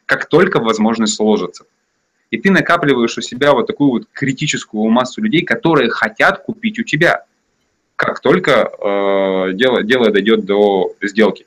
как 0.07 0.29
только 0.29 0.61
возможность 0.61 1.17
сложится 1.17 1.65
и 2.35 2.37
ты 2.37 2.51
накапливаешь 2.51 3.17
у 3.17 3.21
себя 3.21 3.53
вот 3.53 3.69
такую 3.69 3.91
вот 3.91 4.09
критическую 4.13 4.91
массу 4.91 5.23
людей, 5.23 5.43
которые 5.43 5.89
хотят 5.89 6.43
купить 6.43 6.81
у 6.81 6.83
тебя, 6.83 7.25
как 7.95 8.19
только 8.19 8.51
э, 8.51 9.53
дело, 9.53 9.85
дело 9.85 10.11
дойдет 10.11 10.45
до 10.45 10.95
сделки. 11.01 11.47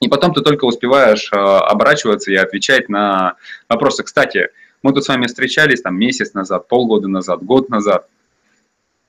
И 0.00 0.08
потом 0.08 0.34
ты 0.34 0.40
только 0.40 0.64
успеваешь 0.64 1.30
э, 1.32 1.36
оборачиваться 1.36 2.32
и 2.32 2.34
отвечать 2.34 2.88
на 2.88 3.36
вопросы. 3.68 4.02
Кстати, 4.02 4.48
мы 4.82 4.92
тут 4.92 5.04
с 5.04 5.08
вами 5.08 5.26
встречались 5.26 5.82
там 5.82 5.96
месяц 5.96 6.34
назад, 6.34 6.66
полгода 6.66 7.06
назад, 7.06 7.44
год 7.44 7.68
назад. 7.68 8.08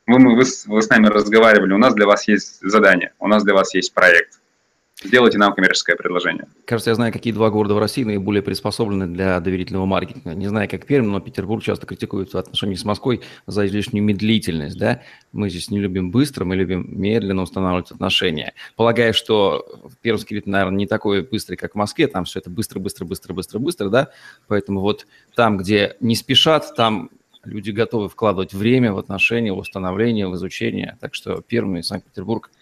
Вы, 0.05 0.19
вы, 0.19 0.43
вы 0.67 0.81
с 0.83 0.89
нами 0.89 1.07
разговаривали, 1.07 1.73
у 1.73 1.79
нас 1.79 1.95
для 1.95 2.05
вас 2.05 2.27
есть 2.27 2.61
задание, 2.61 3.13
у 3.17 3.27
нас 3.27 3.43
для 3.43 3.55
вас 3.55 3.73
есть 3.73 3.95
проект 3.95 4.39
сделайте 5.03 5.37
нам 5.37 5.53
коммерческое 5.53 5.95
предложение. 5.95 6.47
Кажется, 6.65 6.89
я 6.89 6.95
знаю, 6.95 7.13
какие 7.13 7.33
два 7.33 7.49
города 7.49 7.75
в 7.75 7.79
России 7.79 8.03
наиболее 8.03 8.41
приспособлены 8.41 9.07
для 9.07 9.39
доверительного 9.39 9.85
маркетинга. 9.85 10.33
Не 10.33 10.47
знаю, 10.47 10.69
как 10.69 10.85
Пермь, 10.85 11.07
но 11.07 11.19
Петербург 11.19 11.63
часто 11.63 11.85
критикует 11.85 12.33
в 12.33 12.37
отношении 12.37 12.75
с 12.75 12.83
Москвой 12.83 13.21
за 13.45 13.67
излишнюю 13.67 14.03
медлительность. 14.03 14.77
Да? 14.77 15.01
Мы 15.31 15.49
здесь 15.49 15.69
не 15.69 15.79
любим 15.79 16.11
быстро, 16.11 16.45
мы 16.45 16.55
любим 16.55 16.85
медленно 16.89 17.43
устанавливать 17.43 17.91
отношения. 17.91 18.53
Полагаю, 18.75 19.13
что 19.13 19.65
пермский 20.01 20.37
ритм, 20.37 20.51
наверное, 20.51 20.77
не 20.77 20.87
такой 20.87 21.21
быстрый, 21.21 21.55
как 21.55 21.73
в 21.73 21.75
Москве. 21.75 22.07
Там 22.07 22.25
все 22.25 22.39
это 22.39 22.49
быстро, 22.49 22.79
быстро, 22.79 23.05
быстро, 23.05 23.33
быстро, 23.33 23.59
быстро, 23.59 23.89
да? 23.89 24.09
Поэтому 24.47 24.81
вот 24.81 25.05
там, 25.35 25.57
где 25.57 25.95
не 25.99 26.15
спешат, 26.15 26.75
там 26.75 27.09
люди 27.43 27.71
готовы 27.71 28.09
вкладывать 28.09 28.53
время 28.53 28.91
в 28.93 28.97
отношения, 28.97 29.53
в 29.53 29.57
установление, 29.57 30.27
в 30.27 30.35
изучение. 30.35 30.97
Так 30.99 31.13
что 31.13 31.41
Пермь 31.41 31.77
и 31.77 31.83
Санкт-Петербург– 31.83 32.49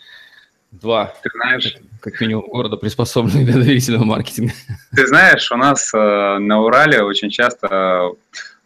Два. 0.82 1.14
Ты 1.24 1.30
знаешь, 1.34 1.78
как 2.02 2.20
минимум 2.22 2.48
города 2.48 2.78
приспособлены 2.78 3.46
для 3.46 3.54
доверительного 3.54 4.04
маркетинга. 4.04 4.54
Ты 4.96 5.08
знаешь, 5.08 5.52
у 5.52 5.56
нас 5.56 5.94
э, 5.94 6.38
на 6.40 6.62
Урале 6.62 7.02
очень 7.02 7.30
часто 7.30 8.12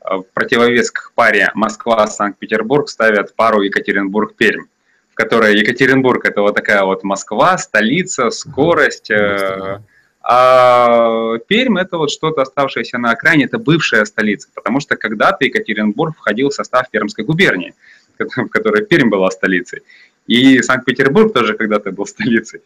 э, 0.04 0.18
противовес 0.34 0.92
к 0.92 1.12
паре 1.14 1.52
Москва-Санкт-Петербург 1.54 2.90
ставят 2.90 3.36
пару 3.36 3.62
Екатеринбург-Пермь, 3.62 4.66
в 5.12 5.16
которой 5.16 5.58
Екатеринбург 5.58 6.26
это 6.26 6.42
вот 6.42 6.56
такая 6.56 6.84
вот 6.84 7.04
Москва, 7.04 7.58
столица, 7.58 8.30
скорость, 8.32 9.12
э, 9.12 9.80
а 10.22 11.38
Пермь 11.48 11.80
это 11.80 11.98
вот 11.98 12.12
что-то 12.12 12.42
оставшееся 12.42 12.98
на 12.98 13.12
окраине, 13.12 13.46
это 13.46 13.58
бывшая 13.58 14.06
столица, 14.06 14.50
потому 14.54 14.80
что 14.80 14.96
когда-то 14.96 15.46
Екатеринбург 15.46 16.16
входил 16.18 16.50
в 16.50 16.54
состав 16.54 16.90
Пермской 16.90 17.24
губернии, 17.24 17.74
в 18.20 18.48
которой 18.48 18.86
Пермь 18.86 19.10
была 19.10 19.32
столицей. 19.32 19.82
И 20.30 20.62
Санкт-Петербург 20.62 21.34
тоже 21.34 21.56
когда-то 21.56 21.92
был 21.92 22.06
столицей. 22.06 22.62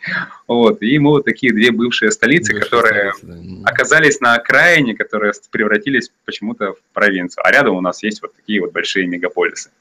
Вот. 0.48 0.82
И 0.82 1.00
мы 1.00 1.12
вот 1.12 1.26
такие 1.26 1.54
две 1.54 1.72
бывшие 1.72 2.12
столицы, 2.12 2.52
бывшие 2.52 2.70
которые 2.70 3.14
столицы, 3.14 3.62
да. 3.62 3.70
оказались 3.70 4.20
на 4.20 4.36
окраине, 4.36 4.96
которые 4.96 5.32
превратились 5.50 6.12
почему-то 6.26 6.74
в 6.74 6.82
провинцию. 6.94 7.42
А 7.48 7.52
рядом 7.52 7.76
у 7.78 7.82
нас 7.82 8.04
есть 8.04 8.22
вот 8.22 8.36
такие 8.36 8.60
вот 8.60 8.74
большие 8.74 9.08
мегаполисы, 9.08 9.72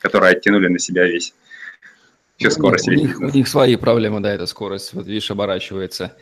которые 0.00 0.32
оттянули 0.32 0.68
на 0.68 0.78
себя 0.78 1.06
весь 1.06 1.32
всю 2.36 2.48
ну, 2.48 2.50
скорость. 2.50 2.88
У 2.88 2.92
них, 2.92 3.18
у 3.18 3.24
них 3.24 3.48
свои 3.48 3.76
проблемы, 3.76 4.20
да, 4.20 4.34
эта 4.34 4.44
скорость, 4.44 4.92
вот 4.92 5.06
видишь, 5.06 5.30
оборачивается 5.30 6.14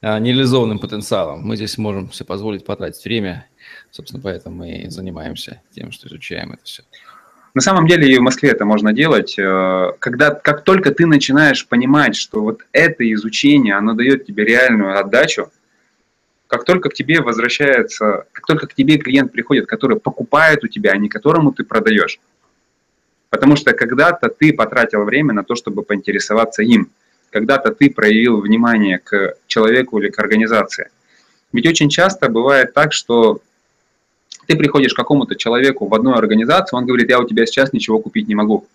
а, 0.00 0.18
нереализованным 0.18 0.78
потенциалом. 0.78 1.42
Мы 1.42 1.56
здесь 1.56 1.76
можем 1.76 2.10
себе 2.12 2.24
позволить 2.24 2.64
потратить 2.64 3.04
время, 3.04 3.46
собственно, 3.90 4.22
поэтому 4.22 4.56
мы 4.56 4.72
и 4.84 4.88
занимаемся 4.88 5.60
тем, 5.70 5.92
что 5.92 6.08
изучаем 6.08 6.52
это 6.52 6.64
все. 6.64 6.82
На 7.54 7.60
самом 7.60 7.86
деле 7.86 8.10
и 8.10 8.18
в 8.18 8.22
Москве 8.22 8.50
это 8.50 8.64
можно 8.64 8.94
делать, 8.94 9.38
э, 9.38 9.92
когда 9.98 10.30
как 10.30 10.64
только 10.64 10.90
ты 10.90 11.06
начинаешь 11.06 11.66
понимать, 11.66 12.16
что 12.16 12.40
вот 12.40 12.62
это 12.72 13.10
изучение, 13.12 13.74
оно 13.74 13.92
дает 13.92 14.24
тебе 14.24 14.44
реальную 14.44 14.98
отдачу, 14.98 15.50
как 16.46 16.64
только 16.64 16.88
к 16.88 16.94
тебе 16.94 17.20
возвращается, 17.20 18.26
как 18.32 18.46
только 18.46 18.66
к 18.66 18.74
тебе 18.74 18.96
клиент 18.96 19.32
приходит, 19.32 19.66
который 19.66 19.98
покупает 19.98 20.64
у 20.64 20.68
тебя, 20.68 20.92
а 20.92 20.96
не 20.96 21.08
которому 21.08 21.52
ты 21.52 21.62
продаешь. 21.64 22.20
Потому 23.28 23.56
что 23.56 23.72
когда-то 23.72 24.28
ты 24.28 24.52
потратил 24.52 25.04
время 25.04 25.34
на 25.34 25.44
то, 25.44 25.54
чтобы 25.54 25.82
поинтересоваться 25.82 26.62
им. 26.62 26.90
Когда-то 27.30 27.72
ты 27.72 27.90
проявил 27.90 28.40
внимание 28.40 28.98
к 28.98 29.36
человеку 29.46 29.98
или 29.98 30.10
к 30.10 30.18
организации. 30.18 30.90
Ведь 31.52 31.66
очень 31.66 31.88
часто 31.88 32.28
бывает 32.28 32.74
так, 32.74 32.92
что 32.92 33.40
ты 34.52 34.58
приходишь 34.58 34.92
к 34.92 34.96
какому-то 34.96 35.34
человеку 35.34 35.86
в 35.86 35.94
одной 35.94 36.14
организации, 36.14 36.76
он 36.76 36.84
говорит, 36.84 37.08
я 37.08 37.18
у 37.18 37.26
тебя 37.26 37.46
сейчас 37.46 37.72
ничего 37.72 37.98
купить 37.98 38.28
не 38.28 38.34
могу. 38.34 38.66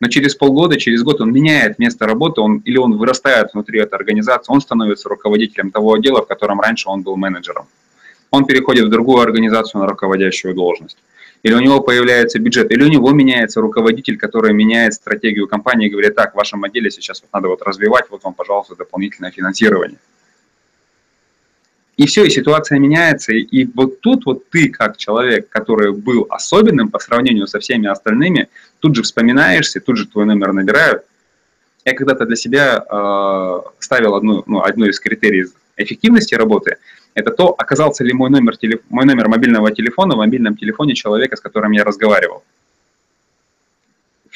Но 0.00 0.08
через 0.08 0.34
полгода, 0.34 0.78
через 0.78 1.02
год 1.02 1.20
он 1.20 1.30
меняет 1.30 1.78
место 1.78 2.06
работы, 2.06 2.40
он, 2.40 2.62
или 2.64 2.78
он 2.78 2.96
вырастает 2.96 3.52
внутри 3.52 3.80
этой 3.80 3.94
организации, 3.94 4.50
он 4.52 4.62
становится 4.62 5.10
руководителем 5.10 5.70
того 5.70 5.92
отдела, 5.92 6.22
в 6.22 6.26
котором 6.26 6.60
раньше 6.60 6.88
он 6.88 7.02
был 7.02 7.16
менеджером. 7.16 7.66
Он 8.30 8.46
переходит 8.46 8.86
в 8.86 8.88
другую 8.88 9.20
организацию 9.20 9.82
на 9.82 9.88
руководящую 9.88 10.54
должность. 10.54 10.96
Или 11.42 11.54
у 11.54 11.60
него 11.60 11.80
появляется 11.80 12.38
бюджет, 12.38 12.70
или 12.70 12.82
у 12.82 12.88
него 12.88 13.10
меняется 13.10 13.60
руководитель, 13.60 14.16
который 14.16 14.54
меняет 14.54 14.94
стратегию 14.94 15.48
компании 15.48 15.88
и 15.88 15.90
говорит, 15.90 16.14
так, 16.14 16.32
в 16.32 16.36
вашем 16.36 16.64
отделе 16.64 16.90
сейчас 16.90 17.20
вот 17.20 17.28
надо 17.32 17.48
вот 17.48 17.62
развивать, 17.62 18.06
вот 18.10 18.24
вам, 18.24 18.32
пожалуйста, 18.32 18.74
дополнительное 18.74 19.30
финансирование. 19.30 19.98
И 21.96 22.06
все, 22.06 22.24
и 22.24 22.30
ситуация 22.30 22.78
меняется. 22.78 23.32
И 23.32 23.64
вот 23.74 24.00
тут 24.00 24.26
вот 24.26 24.50
ты, 24.50 24.68
как 24.68 24.98
человек, 24.98 25.48
который 25.48 25.92
был 25.92 26.26
особенным 26.28 26.90
по 26.90 26.98
сравнению 26.98 27.46
со 27.46 27.58
всеми 27.58 27.88
остальными, 27.88 28.48
тут 28.80 28.94
же 28.94 29.02
вспоминаешься, 29.02 29.80
тут 29.80 29.96
же 29.96 30.06
твой 30.06 30.26
номер 30.26 30.52
набирают. 30.52 31.04
Я 31.86 31.94
когда-то 31.94 32.26
для 32.26 32.36
себя 32.36 32.84
э, 32.84 33.60
ставил 33.78 34.14
одну, 34.14 34.42
ну, 34.46 34.60
одну 34.60 34.86
из 34.86 35.00
критерий 35.00 35.46
эффективности 35.76 36.34
работы. 36.34 36.76
Это 37.14 37.30
то, 37.30 37.54
оказался 37.56 38.04
ли 38.04 38.12
мой 38.12 38.28
номер, 38.28 38.56
телеф... 38.58 38.80
мой 38.90 39.06
номер 39.06 39.28
мобильного 39.28 39.70
телефона 39.70 40.16
в 40.16 40.18
мобильном 40.18 40.56
телефоне 40.56 40.94
человека, 40.94 41.36
с 41.36 41.40
которым 41.40 41.72
я 41.72 41.84
разговаривал. 41.84 42.42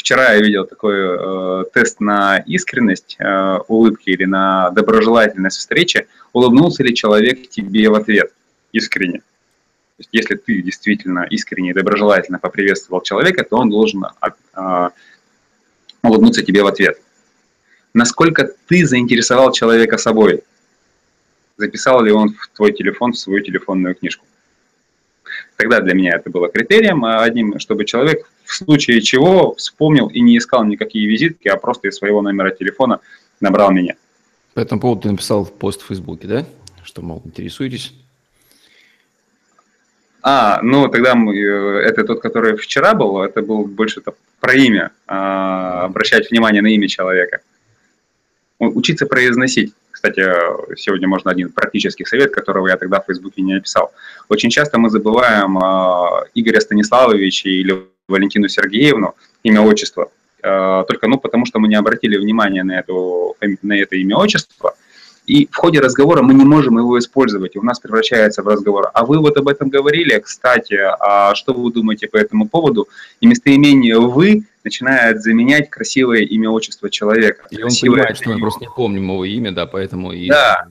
Вчера 0.00 0.32
я 0.32 0.40
видел 0.40 0.64
такой 0.64 0.94
э, 0.96 1.64
тест 1.74 2.00
на 2.00 2.38
искренность 2.38 3.16
э, 3.18 3.58
улыбки 3.68 4.08
или 4.08 4.24
на 4.24 4.70
доброжелательность 4.70 5.58
встречи. 5.58 6.06
Улыбнулся 6.32 6.82
ли 6.82 6.94
человек 6.94 7.50
тебе 7.50 7.90
в 7.90 7.94
ответ 7.94 8.32
искренне? 8.72 9.18
То 9.18 9.24
есть, 9.98 10.08
если 10.12 10.36
ты 10.36 10.62
действительно 10.62 11.26
искренне 11.28 11.70
и 11.70 11.74
доброжелательно 11.74 12.38
поприветствовал 12.38 13.02
человека, 13.02 13.44
то 13.44 13.58
он 13.58 13.68
должен 13.68 14.06
э, 14.06 14.88
улыбнуться 16.02 16.42
тебе 16.42 16.62
в 16.62 16.66
ответ. 16.66 16.98
Насколько 17.92 18.54
ты 18.68 18.86
заинтересовал 18.86 19.52
человека 19.52 19.98
собой? 19.98 20.42
Записал 21.58 22.02
ли 22.02 22.10
он 22.10 22.30
в 22.30 22.48
твой 22.56 22.72
телефон, 22.72 23.12
в 23.12 23.18
свою 23.18 23.44
телефонную 23.44 23.94
книжку? 23.94 24.24
Тогда 25.56 25.80
для 25.80 25.92
меня 25.92 26.16
это 26.16 26.30
было 26.30 26.48
критерием 26.48 27.04
а 27.04 27.22
одним, 27.22 27.58
чтобы 27.58 27.84
человек 27.84 28.26
в 28.50 28.54
случае 28.56 29.00
чего 29.00 29.54
вспомнил 29.54 30.08
и 30.08 30.20
не 30.20 30.36
искал 30.36 30.64
никакие 30.64 31.06
визитки, 31.06 31.46
а 31.46 31.56
просто 31.56 31.88
из 31.88 31.96
своего 31.96 32.20
номера 32.20 32.50
телефона 32.50 33.00
набрал 33.40 33.70
меня. 33.70 33.94
По 34.54 34.60
этому 34.60 34.80
поводу 34.80 35.02
ты 35.02 35.10
написал 35.12 35.46
пост 35.46 35.82
в 35.82 35.86
Фейсбуке, 35.86 36.26
да? 36.26 36.46
Что, 36.82 37.00
мол, 37.02 37.22
интересуетесь? 37.24 37.94
А, 40.22 40.60
ну 40.62 40.88
тогда 40.88 41.14
мы, 41.14 41.34
э, 41.36 41.82
это 41.82 42.04
тот, 42.04 42.20
который 42.20 42.56
вчера 42.56 42.94
был, 42.94 43.22
это 43.22 43.40
был 43.40 43.64
больше 43.64 44.02
про 44.40 44.54
имя, 44.54 44.90
а, 45.06 45.84
обращать 45.84 46.30
внимание 46.30 46.60
на 46.60 46.66
имя 46.66 46.88
человека. 46.88 47.40
Учиться 48.58 49.06
произносить. 49.06 49.72
Кстати, 49.92 50.22
сегодня 50.76 51.06
можно 51.08 51.30
один 51.30 51.52
практический 51.52 52.04
совет, 52.04 52.34
которого 52.34 52.68
я 52.68 52.76
тогда 52.76 53.00
в 53.00 53.06
Фейсбуке 53.06 53.42
не 53.42 53.54
описал. 53.54 53.92
Очень 54.28 54.50
часто 54.50 54.78
мы 54.78 54.90
забываем 54.90 55.56
э, 55.56 56.26
Игоря 56.34 56.60
Станиславовича 56.60 57.48
или 57.48 57.86
Валентину 58.10 58.48
Сергеевну, 58.48 59.14
имя, 59.42 59.62
отчество, 59.62 60.10
э, 60.42 60.84
только 60.88 61.08
ну, 61.08 61.18
потому 61.18 61.46
что 61.46 61.58
мы 61.58 61.68
не 61.68 61.76
обратили 61.76 62.16
внимания 62.16 62.62
на, 62.62 62.78
эту, 62.80 63.36
на 63.62 63.72
это 63.72 63.96
имя, 63.96 64.16
отчество, 64.16 64.74
и 65.26 65.46
в 65.50 65.56
ходе 65.56 65.80
разговора 65.80 66.22
мы 66.22 66.34
не 66.34 66.44
можем 66.44 66.78
его 66.78 66.98
использовать, 66.98 67.54
и 67.54 67.58
у 67.58 67.62
нас 67.62 67.78
превращается 67.78 68.42
в 68.42 68.48
разговор. 68.48 68.90
А 68.94 69.04
вы 69.04 69.20
вот 69.20 69.36
об 69.36 69.46
этом 69.46 69.68
говорили, 69.68 70.18
кстати, 70.18 70.76
а 70.76 71.34
что 71.36 71.52
вы 71.52 71.72
думаете 71.72 72.08
по 72.08 72.16
этому 72.16 72.48
поводу? 72.48 72.88
И 73.20 73.26
местоимение 73.26 73.98
«вы» 73.98 74.42
начинает 74.64 75.22
заменять 75.22 75.70
красивое 75.70 76.22
имя, 76.22 76.50
отчество 76.50 76.90
человека. 76.90 77.44
И 77.50 77.62
он 77.62 77.70
понимает, 77.80 78.16
что 78.16 78.30
мы 78.30 78.40
просто 78.40 78.60
не 78.60 78.68
помним 78.74 79.04
его 79.04 79.24
имя, 79.24 79.52
да, 79.52 79.66
поэтому 79.66 80.12
и... 80.12 80.28
Да, 80.28 80.66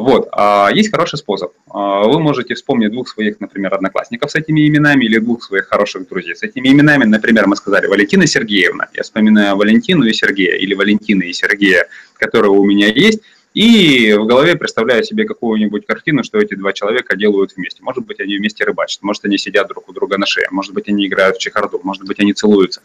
вот, 0.00 0.28
а 0.30 0.70
есть 0.72 0.92
хороший 0.92 1.18
способ. 1.18 1.52
А, 1.70 2.04
вы 2.04 2.20
можете 2.20 2.54
вспомнить 2.54 2.92
двух 2.92 3.08
своих, 3.08 3.40
например, 3.40 3.74
одноклассников 3.74 4.30
с 4.30 4.36
этими 4.36 4.68
именами 4.68 5.04
или 5.04 5.18
двух 5.18 5.42
своих 5.42 5.66
хороших 5.66 6.08
друзей 6.08 6.36
с 6.36 6.42
этими 6.44 6.68
именами. 6.68 7.04
Например, 7.04 7.48
мы 7.48 7.56
сказали 7.56 7.88
Валентина 7.88 8.26
Сергеевна. 8.26 8.88
Я 8.94 9.02
вспоминаю 9.02 9.56
Валентину 9.56 10.04
и 10.04 10.12
Сергея 10.12 10.56
или 10.56 10.74
Валентина 10.74 11.24
и 11.24 11.32
Сергея, 11.32 11.88
которые 12.14 12.52
у 12.52 12.64
меня 12.64 12.86
есть. 12.86 13.20
И 13.54 14.14
в 14.16 14.26
голове 14.26 14.54
представляю 14.54 15.02
себе 15.02 15.24
какую-нибудь 15.24 15.84
картину, 15.84 16.22
что 16.22 16.38
эти 16.38 16.54
два 16.54 16.72
человека 16.72 17.16
делают 17.16 17.56
вместе. 17.56 17.82
Может 17.82 18.06
быть, 18.06 18.20
они 18.20 18.36
вместе 18.36 18.62
рыбачат, 18.64 19.02
может, 19.02 19.24
они 19.24 19.36
сидят 19.36 19.66
друг 19.66 19.88
у 19.88 19.92
друга 19.92 20.16
на 20.16 20.26
шее, 20.26 20.46
может 20.52 20.74
быть, 20.74 20.88
они 20.88 21.08
играют 21.08 21.38
в 21.38 21.40
чехарду, 21.40 21.80
может 21.82 22.04
быть, 22.04 22.20
они 22.20 22.34
целуются. 22.34 22.82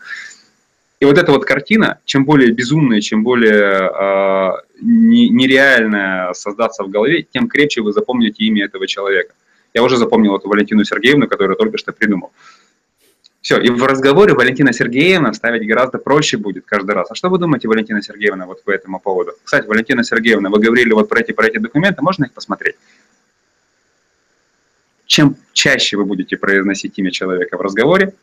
И 0.99 1.05
вот 1.05 1.17
эта 1.17 1.31
вот 1.31 1.43
картина, 1.43 1.99
чем 2.05 2.23
более 2.23 2.51
безумная, 2.51 3.01
чем 3.01 3.23
более 3.23 3.89
э, 3.89 4.51
нереальная 4.81 6.33
создаться 6.33 6.83
в 6.83 6.89
голове, 6.89 7.23
тем 7.23 7.49
крепче 7.49 7.81
вы 7.81 7.91
запомните 7.91 8.43
имя 8.45 8.65
этого 8.65 8.87
человека. 8.87 9.33
Я 9.73 9.83
уже 9.83 9.97
запомнил 9.97 10.35
эту 10.37 10.47
Валентину 10.47 10.83
Сергеевну, 10.85 11.27
которую 11.27 11.57
только 11.57 11.77
что 11.77 11.91
придумал. 11.91 12.31
Все, 13.43 13.59
и 13.59 13.69
в 13.69 13.83
разговоре 13.83 14.33
Валентина 14.33 14.71
Сергеевна 14.71 15.33
ставить 15.33 15.67
гораздо 15.67 15.97
проще 15.97 16.37
будет 16.37 16.63
каждый 16.65 16.91
раз. 16.95 17.11
А 17.11 17.15
что 17.15 17.27
вы 17.27 17.37
думаете, 17.37 17.67
Валентина 17.67 18.01
Сергеевна, 18.01 18.45
вот 18.45 18.63
по 18.63 18.71
этому 18.71 19.01
поводу? 19.01 19.33
Кстати, 19.43 19.67
Валентина 19.67 20.05
Сергеевна, 20.05 20.49
вы 20.49 20.61
говорили 20.61 20.93
вот 20.93 21.09
про 21.09 21.19
эти, 21.19 21.33
про 21.33 21.47
эти 21.47 21.57
документы, 21.57 22.01
можно 22.01 22.23
их 22.23 22.31
посмотреть? 22.31 22.75
Чем 25.07 25.35
чаще 25.51 25.97
вы 25.97 26.05
будете 26.05 26.37
произносить 26.37 26.97
имя 26.97 27.11
человека 27.11 27.57
в 27.57 27.61
разговоре, 27.61 28.13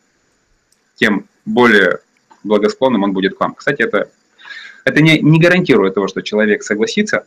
тем 0.95 1.27
более 1.45 1.99
благосклонным 2.43 3.03
он 3.03 3.13
будет 3.13 3.37
к 3.37 3.41
вам. 3.41 3.55
Кстати, 3.55 3.83
это, 3.83 4.11
это 4.85 5.03
не, 5.03 5.21
не 5.21 5.41
гарантирует 5.41 5.95
того, 5.95 6.09
что 6.09 6.23
человек 6.23 6.63
согласится, 6.63 7.27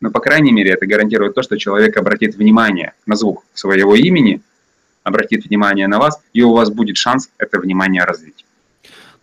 но, 0.00 0.10
по 0.10 0.20
крайней 0.20 0.52
мере, 0.52 0.72
это 0.72 0.86
гарантирует 0.86 1.34
то, 1.34 1.42
что 1.42 1.56
человек 1.56 1.96
обратит 1.96 2.34
внимание 2.34 2.94
на 3.06 3.16
звук 3.16 3.44
своего 3.54 3.94
имени– 3.94 4.40
обратит 5.02 5.44
внимание 5.44 5.86
на 5.86 5.98
вас, 5.98 6.20
и 6.32 6.42
у 6.42 6.52
вас 6.52 6.70
будет 6.70 6.96
шанс 6.96 7.30
это 7.38 7.58
внимание 7.58 8.04
развить. 8.04 8.44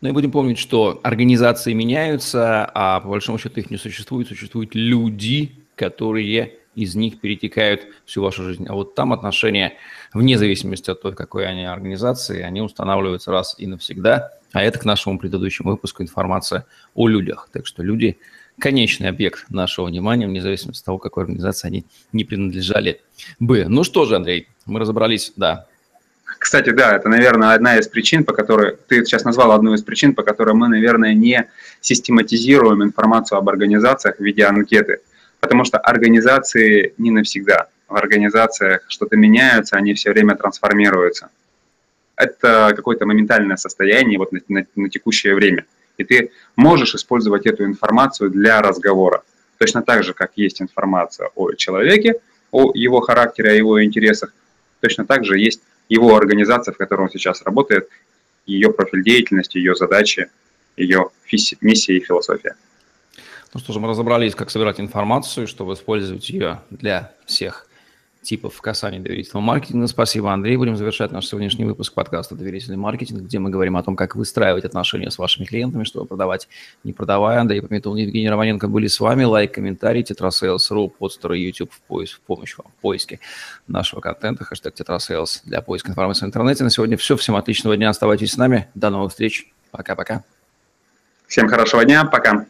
Ну 0.02 0.10
и 0.10 0.12
будем 0.12 0.32
помнить, 0.32 0.58
что 0.58 1.00
организации 1.04 1.74
меняются, 1.74 2.70
а 2.74 3.02
по 3.02 3.10
большому 3.10 3.38
счету 3.38 3.60
их 3.60 3.70
не 3.70 3.78
существует. 3.78 4.28
Существуют 4.28 4.74
люди, 4.74 5.52
которые 5.76 6.54
из 6.76 6.96
них 6.96 7.20
перетекают 7.20 7.88
всю 8.06 8.22
вашу 8.22 8.44
жизнь. 8.44 8.66
А 8.68 8.74
вот 8.74 8.96
там 8.96 9.14
отношения, 9.14 9.74
вне 10.14 10.38
зависимости 10.38 10.90
от 10.90 11.02
той, 11.02 11.14
какой 11.14 11.48
они 11.48 11.66
организации, 11.66 12.42
они 12.42 12.62
устанавливаются 12.62 13.32
раз 13.32 13.56
и 13.58 13.68
навсегда. 13.68 14.32
А 14.52 14.64
это 14.64 14.80
к 14.80 14.86
нашему 14.86 15.20
предыдущему 15.20 15.72
выпуску 15.72 16.04
информация 16.04 16.66
о 16.96 17.08
людях. 17.08 17.50
Так 17.52 17.68
что 17.68 17.84
люди– 17.84 18.18
конечный 18.60 19.10
объект 19.10 19.50
нашего 19.50 19.86
внимания, 19.86 20.28
вне 20.28 20.42
зависимости 20.42 20.82
от 20.82 20.86
того, 20.86 20.98
какой 20.98 21.24
организации 21.24 21.68
они 21.68 21.86
не 22.12 22.26
принадлежали 22.26 23.02
бы. 23.40 23.66
Ну 23.68 23.84
что 23.84 24.06
же, 24.06 24.16
Андрей, 24.16 24.48
мы 24.66 24.80
разобрались, 24.80 25.34
да, 25.36 25.66
кстати, 26.38 26.70
да, 26.70 26.96
это, 26.96 27.10
наверное, 27.10 27.54
одна 27.54 27.78
из 27.78 27.88
причин, 27.88 28.24
по 28.24 28.34
которой 28.34 28.78
ты 28.88 29.04
сейчас 29.04 29.26
назвал 29.26 29.52
одну 29.52 29.74
из 29.74 29.82
причин, 29.82 30.16
по 30.16 30.24
которой 30.24 30.54
мы, 30.54 30.70
наверное, 30.70 31.14
не 31.14 31.50
систематизируем 31.82 32.82
информацию 32.82 33.38
об 33.40 33.50
организациях 33.50 34.18
в 34.18 34.22
виде 34.22 34.46
анкеты. 34.46 35.00
Потому 35.40 35.64
что 35.64 35.78
организации 35.78 36.94
не 36.98 37.12
навсегда. 37.12 37.68
В 37.88 37.96
организациях 37.96 38.84
что-то 38.88 39.16
меняются, 39.16 39.78
они 39.78 39.94
все 39.94 40.12
время 40.12 40.36
трансформируются. 40.36 41.30
Это 42.16 42.74
какое-то 42.76 43.06
моментальное 43.06 43.56
состояние 43.56 44.20
вот 44.20 44.32
на, 44.32 44.42
на, 44.50 44.66
на 44.76 44.90
текущее 44.90 45.34
время. 45.36 45.66
И 45.98 46.04
ты 46.04 46.32
можешь 46.56 46.96
использовать 46.96 47.46
эту 47.46 47.66
информацию 47.66 48.30
для 48.30 48.62
разговора. 48.62 49.24
Точно 49.58 49.82
так 49.82 50.04
же, 50.04 50.14
как 50.14 50.32
есть 50.36 50.62
информация 50.62 51.30
о 51.36 51.54
человеке, 51.54 52.16
о 52.52 52.72
его 52.74 53.02
характере, 53.02 53.52
о 53.52 53.54
его 53.54 53.84
интересах, 53.84 54.34
точно 54.82 55.06
так 55.06 55.26
же 55.26 55.38
есть 55.38 55.62
его 55.90 56.16
организация, 56.16 56.74
в 56.74 56.78
которой 56.78 57.02
он 57.02 57.10
сейчас 57.10 57.42
работает, 57.42 57.90
ее 58.46 58.72
профиль 58.72 59.04
деятельности, 59.04 59.58
ее 59.58 59.76
задачи, 59.76 60.30
ее 60.78 61.10
миссия 61.62 61.98
и 61.98 62.00
философия. 62.00 62.56
Ну 63.54 63.60
что 63.60 63.74
же, 63.74 63.80
мы 63.80 63.88
разобрались, 63.88 64.36
как 64.36 64.52
собирать 64.52 64.80
информацию, 64.80 65.48
чтобы 65.48 65.74
использовать 65.74 66.30
ее 66.30 66.62
для 66.70 67.14
всех 67.26 67.70
типов 68.22 68.60
касаний 68.62 69.00
доверительного 69.00 69.44
маркетинга. 69.44 69.88
Спасибо, 69.88 70.32
Андрей. 70.32 70.58
Будем 70.58 70.76
завершать 70.76 71.12
наш 71.12 71.26
сегодняшний 71.26 71.66
выпуск 71.66 71.94
подкаста 71.94 72.36
«Доверительный 72.36 72.78
маркетинг», 72.78 73.22
где 73.22 73.40
мы 73.40 73.50
говорим 73.50 73.78
о 73.78 73.84
том, 73.84 73.96
как 73.96 74.16
выстраивать 74.16 74.66
отношения 74.66 75.10
с 75.10 75.18
вашими 75.18 75.46
клиентами, 75.46 75.84
чтобы 75.84 76.06
продавать, 76.06 76.48
не 76.84 76.94
продавая. 76.94 77.40
Андрей 77.40 77.62
Пометул, 77.62 77.96
Евгений 77.96 78.30
Романенко 78.30 78.68
были 78.68 78.88
с 78.88 79.00
вами. 79.00 79.24
Лайк, 79.24 79.54
комментарий, 79.54 80.04
tetrasales.ru, 80.04 80.90
Podster 80.90 81.32
YouTube 81.34 81.72
в, 81.72 81.82
поиск, 81.82 82.18
в 82.18 82.22
помощь 82.22 82.58
вам 82.58 82.68
в 82.78 82.82
поиске 82.82 83.20
нашего 83.68 84.02
контента, 84.02 84.44
хэштег 84.44 84.74
tetrasales 84.76 85.42
для 85.46 85.62
поиска 85.62 85.90
информации 85.90 86.26
в 86.26 86.28
интернете. 86.28 86.64
На 86.64 86.70
сегодня 86.70 86.98
все. 86.98 87.16
Всем 87.16 87.36
отличного 87.36 87.78
дня. 87.78 87.90
Оставайтесь 87.90 88.34
с 88.34 88.38
нами. 88.38 88.68
До 88.76 88.90
новых 88.90 89.12
встреч. 89.12 89.52
Пока-пока. 89.72 90.24
Всем 91.28 91.48
хорошего 91.48 91.86
дня. 91.86 92.06
Пока. 92.06 92.46